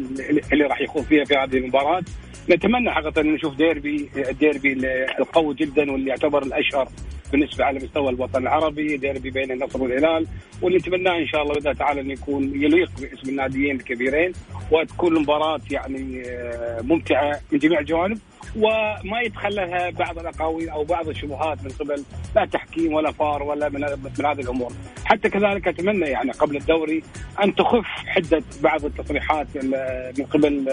اللي 0.53 0.65
راح 0.65 0.81
يخوض 0.81 1.03
فيها 1.03 1.25
في 1.25 1.35
هذه 1.35 1.57
المباراة. 1.57 2.03
نتمنى 2.51 2.91
حقيقة 2.91 3.21
أن 3.21 3.33
نشوف 3.33 3.55
ديربي 3.57 4.11
الديربي 4.17 4.73
القوي 5.19 5.55
جدا 5.55 5.93
واللي 5.93 6.11
يعتبر 6.11 6.43
الأشهر 6.43 6.89
بالنسبة 7.33 7.65
على 7.65 7.79
مستوى 7.79 8.09
الوطن 8.11 8.43
العربي 8.43 8.97
ديربي 8.97 9.31
بين 9.31 9.51
النصر 9.53 9.83
والهلال 9.83 10.27
واللي 10.63 10.79
نتمناه 10.79 11.19
إن 11.19 11.27
شاء 11.27 11.43
الله 11.43 11.55
بإذن 11.55 11.77
تعالى 11.77 12.01
انه 12.01 12.13
يكون 12.13 12.63
يليق 12.63 12.91
باسم 13.01 13.29
الناديين 13.29 13.77
الكبيرين 13.77 14.33
وتكون 14.71 15.17
المباراة 15.17 15.61
يعني 15.71 16.23
آه، 16.27 16.81
ممتعة 16.83 17.41
من 17.53 17.59
جميع 17.59 17.81
الجوانب 17.81 18.19
وما 18.57 19.21
يتخللها 19.25 19.91
بعض 19.91 20.19
الأقاويل 20.19 20.69
أو 20.69 20.85
بعض 20.85 21.09
الشبهات 21.09 21.65
من 21.65 21.71
قبل 21.71 22.03
لا 22.37 22.45
تحكيم 22.45 22.93
ولا 22.93 23.13
فار 23.13 23.43
ولا 23.43 23.69
من, 23.69 23.81
من 23.81 24.27
هذه 24.27 24.41
الأمور. 24.41 24.73
حتى 25.05 25.29
كذلك 25.29 25.69
أتمنى 25.69 26.07
يعني 26.07 26.31
قبل 26.31 26.57
الدوري 26.57 27.03
أن 27.45 27.55
تخف 27.55 27.85
حدة 27.87 28.43
بعض 28.63 28.85
التصريحات 28.85 29.47
ال- 29.57 30.13
من 30.19 30.25
قبل 30.25 30.67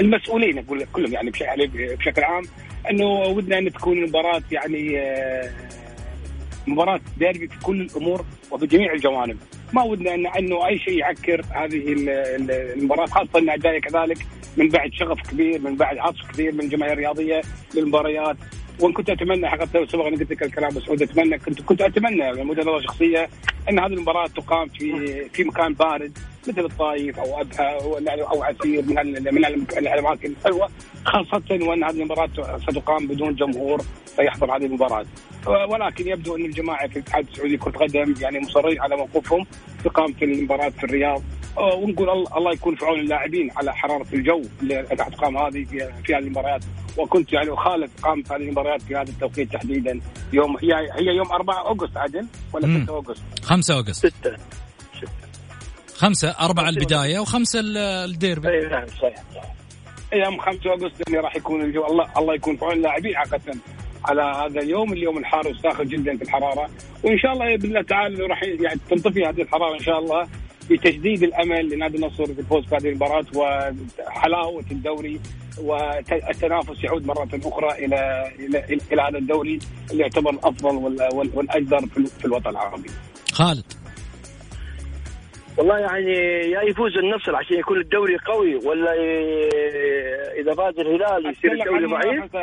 المسؤولين 0.00 0.58
أقول 0.58 0.84
كلهم 0.92 1.12
يعني 1.12 1.30
بشكل 1.74 2.22
عام 2.24 2.42
انه 2.90 3.06
ودنا 3.06 3.58
إن 3.58 3.72
تكون 3.72 3.98
المباراة 3.98 4.42
يعني 4.52 4.98
آه، 5.00 5.50
مباراة 6.66 7.00
ديربي 7.18 7.48
في 7.48 7.58
كل 7.62 7.80
الأمور 7.80 8.24
وفي 8.50 8.66
جميع 8.66 8.92
الجوانب، 8.92 9.36
ما 9.72 9.82
ودنا 9.82 10.14
ان 10.14 10.26
إنه 10.26 10.66
أي 10.66 10.78
شيء 10.78 10.98
يعكر 10.98 11.40
هذه 11.50 11.92
ال- 11.92 12.08
ال- 12.08 12.50
المباراة 12.50 13.06
خاصة 13.06 13.38
انها 13.38 13.56
جاية 13.56 13.80
كذلك 13.80 14.18
من 14.56 14.68
بعد 14.68 14.90
شغف 14.92 15.30
كبير 15.30 15.60
من 15.60 15.76
بعد 15.76 15.98
عطف 15.98 16.32
كبير 16.32 16.52
من 16.52 16.60
الجماهير 16.60 16.92
الرياضية 16.92 17.40
للمباريات. 17.74 18.36
وإن 18.80 18.92
كنت 18.92 19.10
أتمنى 19.10 19.48
حقيقه 19.48 19.86
سبق 19.86 20.06
أنا 20.06 20.16
قلت 20.16 20.30
لك 20.30 20.42
الكلام 20.42 20.70
بس 20.70 21.02
أتمنى 21.02 21.38
كنت 21.38 21.62
كنت 21.62 21.80
أتمنى 21.82 22.18
يعني 22.18 22.42
نظر 22.42 22.80
شخصية 22.80 23.28
إن 23.70 23.78
هذه 23.78 23.92
المباراة 23.92 24.26
تقام 24.26 24.68
في 24.68 25.24
في 25.28 25.44
مكان 25.44 25.74
بارد 25.74 26.18
مثل 26.48 26.64
الطايف 26.64 27.18
أو 27.18 27.40
ابها 27.40 27.78
أو 28.22 28.42
عسير 28.42 28.82
من 28.82 28.94
من 29.34 29.44
الأماكن 29.78 30.32
الحلوة 30.32 30.68
خاصة 31.04 31.42
وإن 31.50 31.84
هذه 31.84 32.00
المباراة 32.00 32.58
ستقام 32.58 33.06
بدون 33.06 33.34
جمهور 33.34 33.82
سيحضر 34.16 34.56
هذه 34.56 34.66
المباراة. 34.66 35.06
ولكن 35.46 36.08
يبدو 36.08 36.36
أن 36.36 36.44
الجماعة 36.44 36.88
في 36.88 36.96
الاتحاد 36.96 37.26
السعودي 37.28 37.56
لكره 37.56 37.70
القدم 37.70 38.14
يعني 38.20 38.40
مصرين 38.40 38.80
على 38.80 38.96
موقفهم 38.96 39.46
في 40.18 40.24
المباراة 40.24 40.68
في 40.68 40.84
الرياض. 40.84 41.22
ونقول 41.56 42.10
الله- 42.10 42.36
الله 42.38 42.52
يكون 42.52 42.74
في 42.76 42.84
عون 42.84 43.00
اللاعبين 43.00 43.50
على 43.56 43.74
حرارة 43.74 44.06
الجو 44.12 44.42
اللي 44.62 44.80
راح 44.98 45.08
تقام 45.08 45.36
هذه 45.38 45.64
في 45.64 45.90
في 46.04 46.14
هذه 46.14 46.18
المباريات. 46.22 46.64
وكنت 46.98 47.32
يعني 47.32 47.52
أخالف 47.52 47.90
قامت 48.04 48.32
هذه 48.32 48.40
المباريات 48.42 48.82
في 48.82 48.94
هذا 48.96 49.10
التوقيت 49.10 49.52
تحديدا. 49.52 50.00
يوم 50.32 50.56
هي 50.56 50.72
هي 50.74 51.16
يوم 51.16 51.32
4 51.32 51.66
أغسطس 51.66 51.96
عدل 51.96 52.26
ولا 52.52 52.66
مم. 52.66 52.84
6 52.84 52.96
أغسطس؟ 52.96 53.22
5 53.42 53.74
أغسطس. 53.78 53.98
ستة. 54.06 54.36
خمسة 55.96 56.30
أربعة 56.40 56.68
البداية 56.68 57.18
وخمسة 57.18 57.60
ال- 57.60 57.76
الديربي. 57.78 58.48
إي 58.48 58.66
نعم 58.68 58.86
صحيح. 58.86 59.14
أيام 60.12 60.38
5 60.38 60.66
أغسطس 60.72 61.00
اللي 61.08 61.18
راح 61.18 61.36
يكون 61.36 61.62
الجو. 61.62 61.86
الله 61.86 62.08
الله 62.18 62.34
يكون 62.34 62.56
في 62.56 62.64
عون 62.64 62.74
اللاعبين 62.74 63.16
حقيقه 63.16 63.54
على 64.04 64.22
هذا 64.22 64.60
اليوم 64.60 64.92
اليوم 64.92 65.18
الحار 65.18 65.46
والساخن 65.48 65.84
جدا 65.84 66.16
في 66.16 66.22
الحرارة. 66.22 66.70
وإن 67.04 67.18
شاء 67.18 67.32
الله 67.32 67.56
بإذن 67.56 67.68
الله 67.68 67.82
تعالى 67.82 68.22
راح 68.26 68.42
يعني 68.42 68.80
تنطفي 68.90 69.24
هذه 69.24 69.42
الحرارة 69.42 69.74
إن 69.74 69.82
شاء 69.84 69.98
الله. 69.98 70.28
بتجديد 70.70 71.22
الأمل 71.22 71.68
لنادي 71.74 71.96
النصر 71.96 72.26
في 72.26 72.40
الفوز 72.40 72.64
بهذه 72.66 72.88
المباراة 72.88 73.24
وحلاوة 73.36 74.64
الدوري 74.70 75.20
والتنافس 75.62 76.84
يعود 76.84 77.06
مرة 77.06 77.28
أخرى 77.44 77.84
إلى 77.84 78.32
إلى 78.38 78.58
إلى, 78.64 78.80
إلى 78.92 79.02
هذا 79.02 79.18
الدوري 79.18 79.58
اللي 79.90 80.02
يعتبر 80.02 80.30
الأفضل 80.30 80.76
وال- 80.76 81.08
وال- 81.14 81.30
والأجدر 81.34 81.78
في 81.80 81.96
ال- 81.96 82.06
في 82.06 82.24
الوطن 82.24 82.50
العربي. 82.50 82.90
خالد. 83.32 83.64
والله 85.58 85.78
يعني 85.78 86.12
يا 86.50 86.62
يفوز 86.62 86.96
النصر 86.98 87.36
عشان 87.36 87.58
يكون 87.58 87.80
الدوري 87.80 88.16
قوي 88.26 88.54
ولا 88.54 88.94
ي- 88.94 89.48
إذا 90.40 90.54
فاز 90.54 90.78
الهلال 90.78 91.32
يصير 91.32 91.52
الدوري 91.52 91.86
ضعيف؟ 91.86 92.34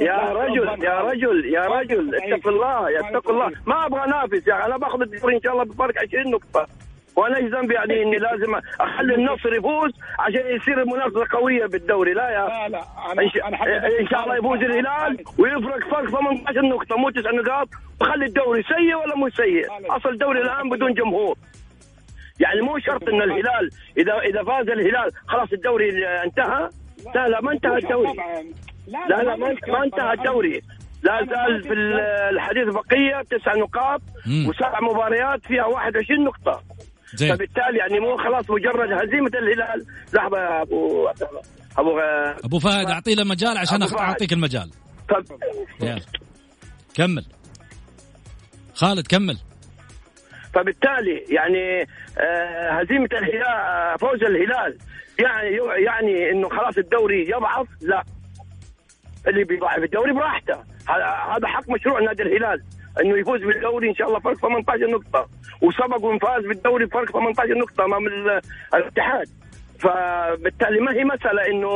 يا 0.00 0.32
رجل 0.32 0.84
يا. 0.84 1.00
رجل 1.00 1.54
يا 1.54 1.66
رجل 1.66 2.14
اتق 2.14 2.48
الله 2.48 2.90
يا 2.90 3.00
اتق 3.10 3.30
الله. 3.30 3.50
ما 3.66 3.86
أبغى 3.86 4.04
انافس 4.04 4.46
يا 4.48 4.54
أخي، 4.58 4.66
أنا 4.66 4.76
باخذ 4.76 5.00
الدوري 5.00 5.36
إن 5.36 5.40
شاء 5.42 5.52
الله 5.52 5.64
بفرق 5.64 5.94
20 5.98 6.30
نقطة. 6.30 6.66
وأنا 7.16 7.36
إيش 7.36 7.44
ذنبي 7.44 7.74
يعني 7.74 8.02
إني 8.02 8.16
لازم 8.16 8.54
أخلي 8.80 9.14
النصر 9.14 9.54
يفوز 9.54 9.92
عشان 10.18 10.56
يصير 10.56 10.82
المنافسة 10.82 11.26
قوية 11.30 11.66
بالدوري. 11.66 12.12
لا 12.12 12.30
يا. 12.30 12.48
لا 12.48 12.68
لا 12.68 12.78
إن 13.12 13.18
أنا 13.18 13.28
شاء, 13.28 13.48
أنا 13.48 14.00
إن 14.00 14.08
شاء 14.08 14.24
الله 14.24 14.36
يفوز 14.36 14.58
الهلال 14.58 15.24
ويفرق 15.38 15.88
فرق 15.90 16.10
18 16.10 16.62
نقطة. 16.62 16.96
مو 16.96 17.10
9 17.10 17.32
نقاط. 17.32 17.68
وخلي 18.00 18.24
الدوري 18.24 18.62
سيء 18.62 18.94
ولا 18.94 19.16
مو 19.16 19.28
سيء؟ 19.28 19.66
أصل 19.90 20.08
الدوري 20.08 20.40
الآن 20.42 20.68
بدون 20.68 20.94
جمهور. 20.94 21.36
يعني 22.40 22.60
مو 22.60 22.78
شرط 22.78 23.08
إن 23.08 23.22
الهلال 23.22 23.70
اذا 23.98 24.18
إذا 24.18 24.42
فاز 24.42 24.68
الهلال 24.68 25.10
خلاص 25.26 25.52
الدوري 25.52 26.06
انتهى. 26.06 26.68
لا 27.14 27.28
لا 27.28 27.40
ما 27.40 27.52
انتهى 27.52 27.78
الدوري. 27.78 28.12
طبعاً. 28.12 28.42
لا 29.08 29.22
لا 29.22 29.36
ما 29.36 29.56
ما 29.68 29.84
انتهى 29.84 30.12
الدوري. 30.12 30.62
لا 31.02 31.24
زال 31.24 31.62
في 31.62 31.72
الحديث 32.30 32.68
بقية 32.74 33.22
تسع 33.30 33.54
نقاط. 33.54 34.00
وسبع 34.48 34.80
مباريات 34.80 35.46
فيها 35.46 35.64
21 35.64 36.24
نقطة. 36.24 36.62
زين. 37.14 37.34
فبالتالي 37.36 37.78
يعني 37.78 38.00
مو 38.00 38.16
خلاص 38.16 38.50
مجرد 38.50 38.92
هزيمة 38.92 39.30
الهلال. 39.34 39.86
لحظه 40.12 40.38
يا 40.38 40.62
أبو 40.62 41.08
أبو 41.78 42.00
أبو 42.44 42.58
فهد 42.58 42.90
أعطي 42.90 43.14
له 43.14 43.24
مجال 43.24 43.58
عشان. 43.58 43.82
أعطيك 43.82 44.32
المجال. 44.32 44.70
يلا. 45.80 46.00
كمل. 46.94 47.24
خالد 48.74 49.06
كمل. 49.06 49.38
فبالتالي 50.54 51.24
يعني 51.28 51.82
آه، 52.18 52.70
هزيمة 52.70 53.08
الهلال 53.12 53.44
آه، 53.44 53.96
فوز 53.96 54.22
الهلال. 54.22 54.78
يعني 55.18 55.56
يعني 55.84 56.30
إنه 56.30 56.48
خلاص 56.48 56.78
الدوري 56.78 57.30
يضعف؟ 57.30 57.66
لا. 57.80 58.04
اللي 59.28 59.44
بيضعف 59.44 59.78
الدوري 59.78 60.12
براحته. 60.12 60.54
هذا 60.88 61.04
هذا 61.36 61.46
حق 61.46 61.70
مشروع 61.70 62.00
نادي 62.00 62.22
الهلال 62.22 62.62
إنه 63.00 63.18
يفوز 63.18 63.40
بالدوري 63.40 63.90
إن 63.90 63.94
شاء 63.94 64.08
الله 64.08 64.20
فرق 64.20 64.36
18 64.36 64.86
نقطة. 64.86 65.28
وسبق 65.66 66.04
وفاز 66.04 66.46
بالدوري 66.46 66.86
فرق 66.86 67.10
18 67.12 67.54
نقطة 67.58 67.84
أمام 67.84 68.06
ال- 68.06 68.40
الاتحاد. 68.74 69.26
فبالتالي 69.78 70.80
ما 70.80 70.92
هي 70.92 71.04
مسألة 71.04 71.46
إنه 71.50 71.68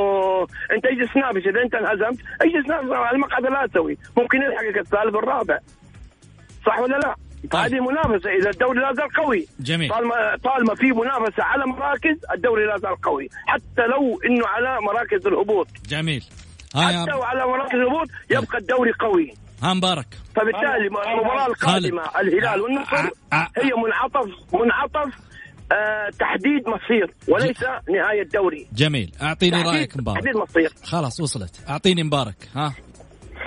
أنت 0.72 0.86
اجلس 0.86 1.16
نافس 1.16 1.46
إذا 1.46 1.62
أنت 1.62 1.74
انهزمت 1.74 2.18
اجلس 2.40 2.66
نافس 2.68 2.90
على 2.92 3.16
المقعد 3.16 3.46
الآسيوي. 3.46 3.98
ممكن 4.16 4.38
يلحقك 4.42 4.78
الثالث 4.78 5.14
والرابع 5.14 5.58
صح 6.66 6.78
ولا 6.78 6.96
لا؟ 6.96 7.14
طيب. 7.50 7.62
هذه 7.62 7.80
منافسة. 7.80 8.30
إذا 8.30 8.50
الدوري 8.50 8.80
لا 8.80 8.92
زال 8.92 9.08
قوي. 9.24 9.46
جميل. 9.60 9.90
طالما 9.90 10.36
طالما 10.44 10.74
في 10.74 10.92
منافسة 10.92 11.42
على 11.44 11.66
مراكز 11.66 12.16
الدوري 12.34 12.64
لا 12.66 12.78
زال 12.78 13.00
قوي. 13.00 13.28
حتى 13.46 13.82
لو 13.86 14.20
إنه 14.26 14.46
على 14.46 14.78
مراكز 14.80 15.26
الهبوط. 15.26 15.68
جميل. 15.88 16.24
حتى 16.74 17.12
وعلى 17.18 17.46
مراكز 17.46 17.74
الهبوط 17.74 18.08
يبقى 18.30 18.58
الدوري 18.58 18.92
قوي. 18.92 19.34
ها 19.62 19.74
مبارك. 19.74 20.06
فبالتالي 20.36 20.86
المباراة 20.86 21.46
القادمة 21.46 22.02
خالد. 22.02 22.28
الهلال 22.34 22.60
والنصر. 22.60 22.96
هي 23.32 23.70
منعطف 23.84 24.30
منعطف 24.54 25.14
آه 25.72 26.10
تحديد 26.20 26.68
مصير 26.68 27.14
وليس 27.28 27.62
نهاية 27.90 28.22
دوري. 28.34 28.66
جميل. 28.72 29.12
أعطيني 29.22 29.50
تحديد- 29.56 29.66
رأيك 29.74 29.96
مبارك. 29.96 30.18
تحديد 30.24 30.36
مصير. 30.36 30.72
خلاص 30.84 31.20
وصلت. 31.20 31.60
أعطيني 31.68 32.02
مبارك. 32.02 32.48
ها؟ 32.54 32.74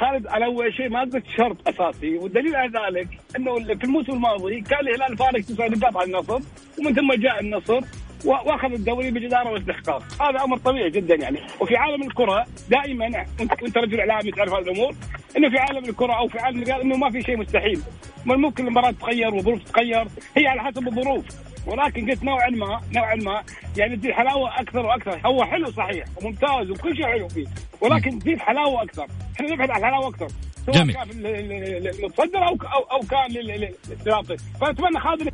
خالد 0.02 0.28
على 0.28 0.46
أول 0.46 0.74
شيء 0.74 0.90
ما 0.90 1.00
قلت 1.02 1.24
شرط 1.38 1.68
أساسي 1.68 2.18
والدليل 2.18 2.56
على 2.56 2.72
ذلك 2.72 3.08
إنه 3.38 3.56
في 3.78 3.84
الموسم 3.84 4.12
الماضي 4.14 4.62
كان 4.62 4.80
الهلال 4.80 5.18
فارق 5.18 5.42
تسع 5.42 5.68
نقاط 5.68 5.98
على 5.98 6.08
النصر 6.08 6.40
ومن 6.80 6.94
ثم 6.96 7.14
جاء 7.14 7.40
النصر 7.42 7.80
وأخذ 8.26 8.72
الدوري 8.74 9.12
بجدارة 9.12 9.50
واستحقاق، 9.52 10.04
هذا 10.22 10.44
أمر 10.44 10.58
طبيعي 10.58 10.90
جدا 10.90 11.16
يعني، 11.16 11.40
وفي 11.60 11.76
عالم 11.76 12.04
الكرة 12.04 12.46
دائما 12.70 13.06
انت 13.42 13.52
وإنت 13.64 13.78
رجل 13.78 14.00
إعلامي 14.00 14.32
تعرف 14.32 14.54
هذه 14.54 14.62
الأمور 14.62 14.94
إنه 15.38 15.50
في 15.50 15.58
عالم 15.58 15.90
الكرة 15.90 16.14
أو 16.14 16.28
في 16.28 16.40
عالم 16.40 16.62
الرياضة 16.62 16.82
إنه 16.82 16.98
ما 16.98 17.10
في 17.12 17.22
شيء 17.22 17.38
مستحيل، 17.38 17.82
من 18.26 18.36
ممكن 18.36 18.68
المباراة 18.68 18.92
تتغير 18.92 19.36
والظروف 19.36 19.64
تتغير، 19.64 20.08
هي 20.38 20.48
على 20.48 20.62
حسب 20.62 20.88
الظروف، 20.88 21.26
ولكن 21.68 22.12
قلت 22.12 22.24
نوعا 22.24 22.50
ما 22.50 22.82
نوعا 22.96 23.16
ما 23.16 23.44
يعني 23.78 23.98
تزيد 23.98 24.12
حلاوة 24.12 24.60
أكثر 24.60 24.86
وأكثر، 24.86 25.20
هو 25.26 25.46
حلو 25.46 25.72
صحيح 25.72 26.06
وممتاز 26.22 26.70
وكل 26.72 26.96
شيء 26.96 27.06
حلو 27.06 27.28
فيه، 27.28 27.46
ولكن 27.82 28.20
تزيد 28.20 28.40
حلاوة 28.40 28.84
أكثر، 28.84 29.08
إحنا 29.36 29.54
نبحث 29.54 29.70
عن 29.70 29.80
الحلاوه 29.80 30.08
أكثر. 30.08 30.28
سواء 30.66 30.78
جميل. 30.78 30.96
كان 30.96 31.08
لل- 31.10 31.24
لل- 31.24 31.84
للمتصدر 31.84 32.38
أو 32.48 32.58
أو 32.92 33.00
كان 33.00 33.32
لل- 33.32 33.48
لل- 33.62 33.74
للناطق 34.06 34.36
فأتمنى 34.62 35.00
خالد 35.00 35.34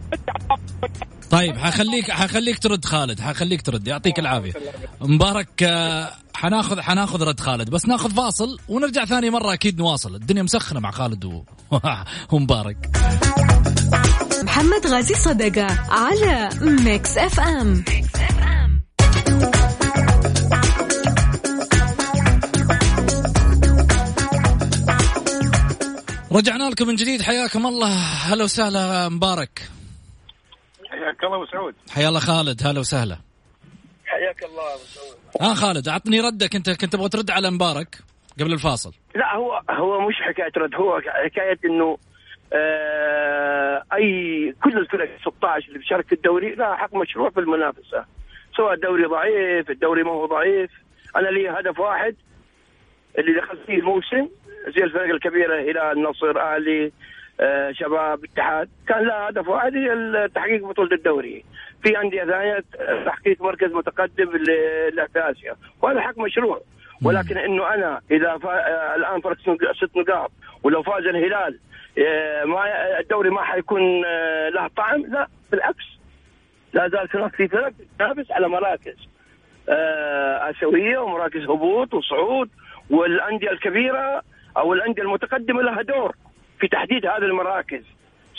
طيب 1.32 1.58
حخليك 1.58 2.12
حخليك 2.12 2.60
ترد 2.60 2.86
خالد. 2.86 3.20
حخليك 3.22 3.62
ترد. 3.62 3.88
يعطيك 3.88 4.20
العافية. 4.20 4.54
مبارك 5.02 5.50
آه، 5.63 6.12
حناخذ 6.36 6.82
حناخذ 6.82 7.24
رد 7.24 7.40
خالد. 7.40 7.70
بس 7.70 7.86
ناخذ 7.88 8.12
فاصل 8.12 8.58
ونرجع 8.70 9.06
ثاني 9.06 9.30
مرة 9.30 9.54
أكيد 9.54 9.80
نواصل. 9.80 10.16
الدنيا 10.16 10.44
مسخنة 10.44 10.80
مع 10.80 10.92
خالد 10.92 11.26
و... 11.26 11.44
ومبارك. 12.32 12.78
محمد 14.44 14.88
غازي 14.88 15.13
صدقة 15.16 15.68
على 15.92 16.50
Mix 16.62 17.17
FM 17.17 17.84
رجعنا 26.38 26.69
لكم 26.69 26.88
من 26.88 26.95
جديد 26.95 27.21
حياكم 27.21 27.67
الله. 27.67 27.93
هلا 28.34 28.43
وسهلا 28.43 29.10
مبارك. 29.10 29.69
حياك 30.89 31.23
الله 31.23 31.38
وسعود 31.38 31.76
حيا 31.91 32.08
الله 32.10 32.19
خالد 32.19 32.67
هلا 32.67 32.80
وسهلا. 32.80 33.17
حياك 34.06 34.43
الله 34.43 34.73
أبو 34.73 34.84
سعود. 34.84 35.17
ها 35.41 35.54
خالد 35.54 35.89
عطني 35.89 36.19
ردك. 36.19 36.56
أنت 36.56 36.69
كنت 36.69 36.93
تبغى 36.93 37.10
ترد 37.10 37.32
على 37.32 37.52
مبارك 37.52 37.97
قبل 38.39 38.54
الفاصل. 38.54 38.93
لا 39.15 39.36
هو 39.36 39.62
هو 39.69 40.08
مش 40.08 40.15
حكاية 40.21 40.52
رد 40.58 40.76
هو 40.76 41.02
حكاية 41.26 41.60
إنه 41.65 41.97
آه 42.54 43.84
أي 43.93 44.54
كل 44.63 44.78
الفرق 44.78 45.10
16 45.21 45.67
اللي 45.67 45.80
بتشارك 45.80 46.08
في 46.08 46.15
الدوري 46.15 46.56
لها 46.56 46.76
حق 46.76 46.95
مشروع 46.95 47.30
في 47.30 47.39
المنافسة. 47.39 48.06
سواء 48.58 48.73
الدوري 48.73 49.04
ضعيف 49.04 49.69
الدوري 49.69 50.04
ما 50.04 50.12
هو 50.12 50.26
ضعيف. 50.26 50.71
أنا 51.15 51.28
لي 51.28 51.50
هدف 51.50 51.80
واحد 51.80 52.15
اللي 53.19 53.41
دخلت 53.41 53.65
فيه 53.65 53.73
الموسم 53.80 54.30
زي 54.75 54.84
الفرق 54.84 55.10
الكبيره 55.10 55.56
هلال 55.56 56.01
نصر 56.03 56.39
أهلي 56.41 56.91
آه 57.39 57.71
شباب 57.71 58.23
اتحاد. 58.23 58.69
كان 58.88 59.03
لها 59.08 59.30
هدف 59.30 59.47
واحد 59.47 59.75
هي 59.75 60.27
تحقيق 60.36 60.65
بطولة 60.67 60.95
الدوري. 60.95 61.43
في 61.84 62.01
أندية 62.01 62.23
ثانية 62.25 62.63
تحقيق 63.06 63.41
مركز 63.41 63.71
متقدم 63.73 64.36
اللي 64.36 64.88
اللي 64.88 65.08
في 65.13 65.19
اسيا 65.32 65.56
وهذا 65.82 66.01
حق 66.01 66.17
مشروع. 66.19 66.62
ولكن 67.03 67.38
إنه 67.38 67.73
أنا 67.73 68.01
إذا 68.12 68.38
فا... 68.38 68.49
آه، 68.49 68.95
الآن 68.95 69.21
فرق 69.21 69.38
ست- 69.77 69.97
نقاط 69.97 70.32
ولو 70.63 70.84
فاز 70.84 71.06
الهلال 71.06 71.60
آه، 71.99 72.43
ما 72.43 72.63
الدوري 72.99 73.30
ما 73.30 73.41
حيكون 73.41 74.06
آه، 74.06 74.49
له 74.49 74.67
طعم. 74.67 75.01
لا 75.01 75.27
بالعكس. 75.51 75.86
لا 76.73 76.88
زال 76.88 77.08
هناك 77.13 77.36
في 77.36 77.47
فرق 77.47 77.71
تنافس 77.99 78.32
على 78.32 78.47
مراكز 78.49 78.95
آه، 79.69 80.49
آسيوية 80.49 80.97
ومراكز 80.97 81.41
هبوط 81.43 81.93
وصعود 81.93 82.49
والأندية 82.89 83.51
الكبيرة 83.51 84.21
أو 84.58 84.74
الأندية 84.74 85.02
المتقدمة 85.02 85.62
لها 85.62 85.82
دور 85.82 86.15
في 86.60 86.67
تحديد 86.67 87.06
هذه 87.06 87.17
المراكز 87.17 87.84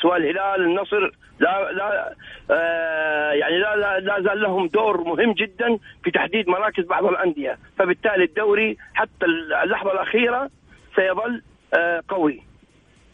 سواء 0.02 0.16
الهلال 0.16 0.60
النصر 0.64 1.10
لا 1.40 1.72
لا 1.72 2.14
آه 2.50 3.32
يعني 3.32 3.58
لا, 3.58 3.76
لا 3.76 3.98
لا 4.00 4.20
زال 4.22 4.40
لهم 4.42 4.66
دور 4.66 5.00
مهم 5.04 5.32
جدا 5.32 5.78
في 6.04 6.10
تحديد 6.10 6.48
مراكز 6.48 6.84
بعض 6.84 7.04
الأندية. 7.04 7.58
فبالتالي 7.78 8.24
الدوري 8.24 8.76
حتى 8.94 9.26
اللحظة 9.64 9.92
الأخيرة 9.92 10.50
سيظل 10.96 11.42
آه 11.74 12.02
قوي. 12.08 12.42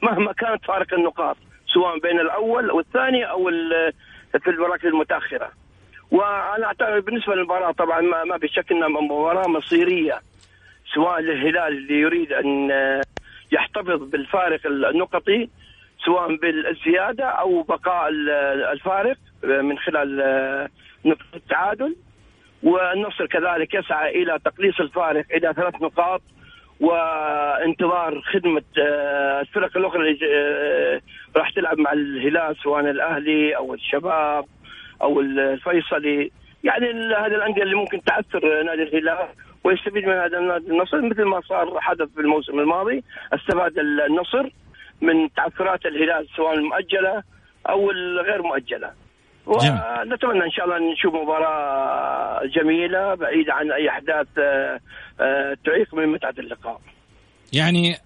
مهما 0.03 0.33
كانت 0.33 0.65
فارق 0.65 0.95
النقاط 0.95 1.37
سواء 1.75 1.99
بين 1.99 2.21
الأول 2.21 2.71
أو 2.71 2.81
الثاني 2.81 3.25
أو 3.31 3.49
ال- 3.49 3.93
في 4.45 4.51
المراكز 4.51 4.87
المتأخرة. 4.87 5.51
وأنا 6.11 6.67
أعتقد 6.67 7.05
بالنسبة 7.05 7.35
للمباراة 7.35 7.71
طبعا 7.73 8.01
ما, 8.01 8.25
ما 8.25 8.39
في 8.39 8.49
شك 8.49 8.73
إنها 8.73 8.89
مباراة 8.89 9.49
مصيرية. 9.49 10.21
سواء 10.95 11.21
للهلال 11.21 11.59
اللي 11.79 11.95
يريد 12.01 12.33
أن 12.33 12.71
يحتفظ 13.53 14.03
بالفارق 14.11 14.61
النقطي 14.67 15.49
سواء 16.05 16.37
بالزيادة 16.37 17.25
أو 17.25 17.63
بقاء 17.63 18.09
ال- 18.09 18.31
الفارق 18.73 19.17
من 19.45 19.79
خلال 19.79 20.21
آه، 20.21 20.69
نقطة 21.05 21.25
التعادل. 21.37 21.97
والنصر 22.63 23.27
كذلك 23.27 23.75
يسعى 23.75 24.23
إلى 24.23 24.39
تقليص 24.45 24.81
الفارق 24.81 25.25
إلى 25.35 25.53
ثلاث 25.57 25.75
نقاط 25.83 26.23
وانتظار 26.81 28.21
خدمة 28.21 28.63
آه، 28.79 29.41
الفرق 29.41 29.77
الأخرى 29.77 30.01
اللي 30.11 30.19
آه، 30.35 31.01
راح 31.37 31.51
تلعب 31.51 31.79
مع 31.79 31.93
الهلال 31.93 32.57
سواء 32.63 32.81
الأهلي 32.91 33.57
أو 33.57 33.75
الشباب 33.75 34.45
أو 35.03 35.21
الفيصلي. 35.21 36.31
يعني 36.65 36.87
هذه 37.15 37.27
الأندية 37.35 37.63
اللي 37.63 37.75
ممكن 37.75 38.03
تعثر 38.05 38.63
نادي 38.63 38.83
الهلال. 38.83 39.29
ويستفيد 39.65 40.05
من 40.05 40.15
هذا 40.15 40.39
النادي 40.39 40.71
النصر 40.71 41.03
مثل 41.03 41.23
ما 41.25 41.41
صار 41.41 41.81
حدث 41.81 42.09
في 42.15 42.21
الموسم 42.21 42.59
الماضي 42.59 43.05
استفاد 43.33 43.73
النصر 43.79 44.51
من 45.01 45.33
تعثرات 45.37 45.87
الهلال 45.87 46.29
سواء 46.37 46.55
المؤجلة 46.55 47.23
أو 47.69 47.91
الغير 47.91 48.43
مؤجلة. 48.43 48.91
ونتمنى 49.47 50.45
إن 50.45 50.51
شاء 50.51 50.65
الله 50.65 50.93
نشوف 50.93 51.15
مباراة 51.15 52.47
جميلة 52.47 53.15
بعيدة 53.15 53.55
عن 53.55 53.73
أي 53.73 53.89
أحداث 53.89 54.27
آه، 54.39 54.81
آه، 55.21 55.57
تعيق 55.65 55.95
من 55.95 56.07
متعة 56.07 56.35
اللقاء 56.39 56.81
يعني 57.53 57.97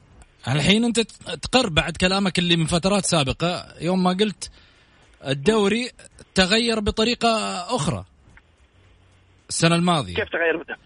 الحين 0.48 0.84
أنت 0.84 1.00
تقر 1.42 1.68
بعد 1.70 1.96
كلامك 1.96 2.38
اللي 2.38 2.56
من 2.56 2.66
فترات 2.66 3.04
سابقة 3.04 3.64
يوم 3.80 4.02
ما 4.02 4.10
قلت 4.10 4.50
الدوري 5.26 5.90
تغير 6.34 6.80
بطريقة 6.80 7.28
أخرى 7.76 8.04
السنة 9.48 9.74
الماضية 9.74 10.14
كيف 10.14 10.28
تغير 10.28 10.56
بده؟ 10.56 10.76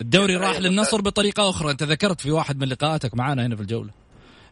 الدوري 0.00 0.36
راح 0.36 0.60
للنصر 0.60 1.00
بطريقة 1.00 1.50
أخرى 1.50 1.70
أنت 1.70 1.82
ذكرت 1.82 2.20
في 2.20 2.30
واحد 2.30 2.60
من 2.60 2.68
لقاءاتك 2.68 3.14
معانا 3.14 3.46
هنا 3.46 3.56
في 3.56 3.62
الجولة 3.62 3.90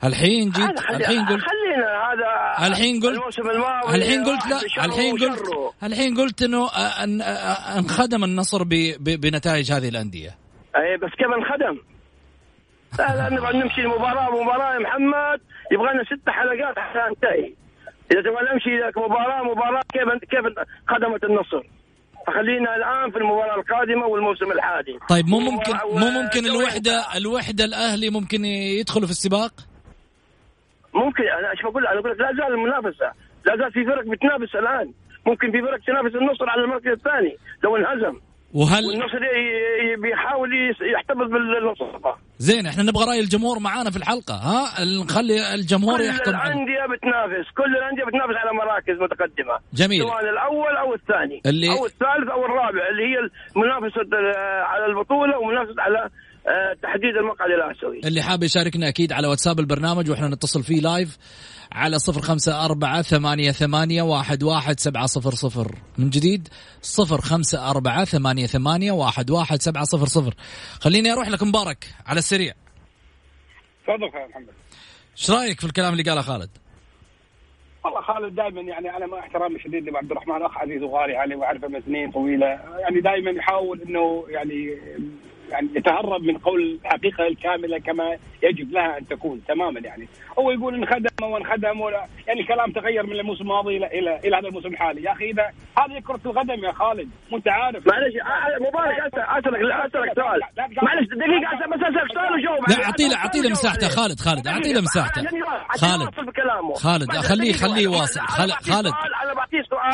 الحين 0.04 0.50
جيت 0.50 0.80
الحين 0.90 1.26
قلت 1.26 1.44
خلينا 1.44 1.86
هذا 2.12 2.66
الحين 2.68 3.00
قلت 3.02 3.18
الموسم 3.18 3.50
الماضي 3.50 3.96
الحين 3.96 4.24
قلت 4.24 4.46
لا 4.46 4.84
الحين 4.84 5.18
قلت. 5.18 5.42
الحين 5.82 6.16
قلت 6.16 6.42
إنه 6.42 6.66
آه، 6.66 7.04
ان 7.04 7.20
آه، 7.22 7.78
انخدم 7.78 8.24
النصر 8.24 8.62
بنتائج 9.00 9.72
هذه 9.72 9.88
الأندية 9.88 10.30
اي 10.76 10.96
بس 10.96 11.10
كيف 11.10 11.26
انخدم؟ 11.38 11.78
لا 12.98 13.16
لا 13.16 13.36
نبغى 13.36 13.58
نمشي 13.58 13.86
مباراة 13.86 14.42
مباراة 14.42 14.74
يا 14.74 14.78
محمد 14.78 15.40
يبغى 15.72 15.92
لنا 15.92 16.04
ست 16.04 16.28
حلقات 16.28 16.78
حتى 16.78 16.98
ننتهي. 17.08 17.54
إذا 18.12 18.20
تبغى 18.20 18.52
نمشي 18.52 18.78
ذاك 18.84 18.98
مباراة 18.98 19.42
مباراة 19.42 19.82
كيف 19.92 20.30
كيف 20.30 20.44
خدمت 20.88 21.24
النصر؟ 21.24 21.62
فخلينا 22.28 22.76
الآن 22.76 23.10
في 23.10 23.18
المباراة 23.18 23.54
القادمة 23.54 24.06
والموسم 24.06 24.52
الحالي. 24.52 24.98
طيب 25.08 25.28
مو 25.28 25.38
ممكن 25.38 25.72
مو 25.92 26.10
ممكن 26.10 26.46
الوحده 26.46 27.16
الوحدة 27.16 27.64
الأهلي 27.64 28.10
ممكن 28.10 28.44
يدخلوا 28.44 29.06
في 29.06 29.12
السباق 29.12 29.52
ممكن 30.94 31.22
أنا 31.38 31.50
إيش 31.50 31.62
بقول 31.62 31.86
أنا 31.86 32.00
أقول 32.00 32.10
لك 32.10 32.20
لا 32.20 32.26
زال 32.26 32.54
المنافسة، 32.54 33.12
لا 33.46 33.56
زال 33.56 33.72
في 33.72 33.84
فرق 33.84 34.04
بتنافس 34.04 34.54
الآن. 34.54 34.92
ممكن 35.26 35.50
في 35.52 35.62
فرق 35.62 35.78
تنافس 35.86 36.14
النصر 36.14 36.50
على 36.50 36.62
المركز 36.62 36.86
الثاني 36.86 37.36
لو 37.64 37.76
انهزم 37.76 38.20
وهل 38.54 38.84
والنصر 38.86 39.18
بيحاول 40.02 40.48
يحتفظ 40.94 41.18
بالنصر. 41.32 42.14
زين 42.38 42.66
إحنا 42.66 42.82
نبغى 42.82 43.04
رأي 43.04 43.20
الجمهور 43.20 43.58
معانا 43.58 43.90
في 43.90 43.96
الحلقة 43.96 44.34
ها 44.34 44.84
نخلي 45.04 45.54
الجمهور 45.54 45.98
كل 45.98 46.04
يحكم 46.04 46.36
عنه. 46.36 46.52
الانديه 46.52 46.96
بتنافس 46.96 47.50
كل 47.56 47.76
الأندية 47.76 48.04
بتنافس 48.04 48.34
على 48.36 48.52
مراكز 48.58 48.96
متقدمة 49.02 49.58
جميل. 49.74 50.02
سواء 50.02 50.20
الأول 50.30 50.76
أو 50.76 50.94
الثاني 50.94 51.42
اللي- 51.46 51.70
أو 51.78 51.86
الثالث 51.86 52.28
أو 52.32 52.44
الرابع 52.44 52.88
اللي 52.90 53.02
هي 53.02 53.18
منافسه 53.56 54.00
آه، 54.00 54.62
على 54.62 54.86
البطولة 54.86 55.38
ومنافسة 55.38 55.82
على 55.82 56.10
آه، 56.48 56.76
تحديد 56.82 57.16
المقعد 57.16 57.50
الآسيوي 57.50 58.00
اللي 58.04 58.22
حاب 58.22 58.42
يشاركنا 58.42 58.88
أكيد 58.88 59.12
على 59.12 59.26
واتساب 59.28 59.60
البرنامج 59.60 60.10
وإحنا 60.10 60.28
نتصل 60.28 60.62
فيه 60.62 60.80
لايف 60.80 61.18
على 61.72 61.98
صفر 61.98 62.20
خمسة 62.20 62.64
أربعة 62.64 63.02
ثمانية 63.02 63.50
ثمانية 63.50 64.02
واحد 64.02 64.42
واحد 64.42 64.80
سبعة 64.80 65.06
صفر 65.06 65.30
صفر. 65.30 65.74
من 65.98 66.10
جديد 66.10 66.48
صفر 66.82 67.20
خمسة 67.20 67.70
أربعة 67.70 68.04
ثمانية 68.04 68.46
ثمانية 68.46 68.92
واحد 68.92 69.30
واحد 69.30 69.62
سبعة 69.62 69.84
صفر 69.84 70.06
صفر. 70.06 70.34
خليني 70.80 71.12
أروح 71.12 71.28
لك 71.28 71.42
مبارك 71.42 71.94
على 72.06 72.18
السريع. 72.18 72.52
تفضل 73.82 74.28
محمد. 74.30 74.48
إيش 75.18 75.30
رأيك 75.30 75.60
في 75.60 75.66
الكلام 75.66 75.92
اللي 75.92 76.02
قاله 76.02 76.22
خالد؟ 76.22 76.50
والله 77.84 78.00
خالد 78.00 78.34
دائما 78.34 78.60
يعني 78.60 78.96
أنا 78.96 79.06
مع 79.06 79.18
احترامي 79.18 79.56
الشديد 79.56 79.88
لعبد 79.88 80.10
الرحمن 80.10 80.42
أخ 80.42 80.58
عزيز 80.58 80.82
وغالي 80.82 81.16
علي 81.16 81.34
وأعرفه 81.34 81.68
من 81.68 81.82
سنين 81.82 82.10
طويلة. 82.12 82.46
يعني 82.78 83.00
دائما 83.00 83.30
يحاول 83.30 83.82
إنه 83.82 84.24
يعني 84.28 84.78
يعني 85.50 85.68
يتهرب 85.76 86.22
من 86.22 86.38
قول 86.38 86.78
الحقيقة 86.84 87.26
الكاملة 87.26 87.78
كما 87.78 88.16
يجب 88.42 88.72
لها 88.72 88.98
أن 88.98 89.06
تكون 89.08 89.40
تماما 89.48 89.80
يعني. 89.80 90.08
هو 90.38 90.50
يقول 90.50 90.74
انخدم 90.74 91.26
وانخدم 91.32 91.80
ولا 91.80 92.06
يعني 92.26 92.40
الكلام 92.40 92.72
تغير 92.72 93.06
من 93.06 93.12
الموسم 93.20 93.42
الماضي 93.42 93.76
إلى 93.76 93.86
إلى 93.86 94.20
إلى 94.24 94.36
هذا 94.36 94.48
الموسم 94.48 94.68
الحالي. 94.68 95.02
يا 95.02 95.12
أخي 95.12 95.24
إذا 95.30 95.42
هذه 95.78 96.00
كرة 96.06 96.20
القدم 96.26 96.64
يا 96.64 96.72
خالد 96.72 97.08
وانت 97.32 97.48
عارف. 97.48 97.86
معلش 97.86 98.14
آه، 98.16 98.28
آه، 98.28 98.68
مبارك 98.68 99.14
اسالك 99.14 99.60
أسألك 99.86 100.14
سؤال. 100.14 100.40
معلش 100.82 101.08
دقيقة 101.08 101.66
بس 101.70 101.82
أسألك 101.82 102.12
سؤال 102.14 102.32
وجاوب 102.34 102.70
لا. 102.70 102.84
اعطيه 102.84 103.08
له 103.08 103.42
له 103.42 103.50
مساحته. 103.50 103.88
خالد 103.88 104.20
خالد 104.20 104.46
اعطيه 104.46 104.72
له 104.72 104.80
مساحته. 104.80 105.22
خالد. 105.80 106.08
خالد 106.76 107.10
خليه 107.10 107.52
خليه 107.52 107.88
أنا 107.88 108.54
خالد 108.60 108.92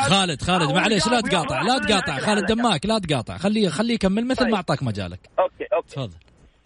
خالد. 0.05 0.43
خالد 0.43 0.73
معليش 0.73 1.07
لا 1.07 1.21
تقاطع 1.21 1.63
لا 1.63 1.79
تقاطع. 1.79 2.19
خالد. 2.19 2.47
دماك 2.47 2.87
لا 2.87 2.99
تقاطع. 2.99 3.37
خليه 3.37 3.69
خليه 3.69 3.95
يكمل 3.95 4.27
مثل 4.27 4.41
طيب. 4.41 4.49
ما 4.49 4.57
أعطاك 4.57 4.83
مجالك. 4.83 5.21
okay 5.39 5.65
okay. 5.75 5.89
تفضل. 5.89 6.19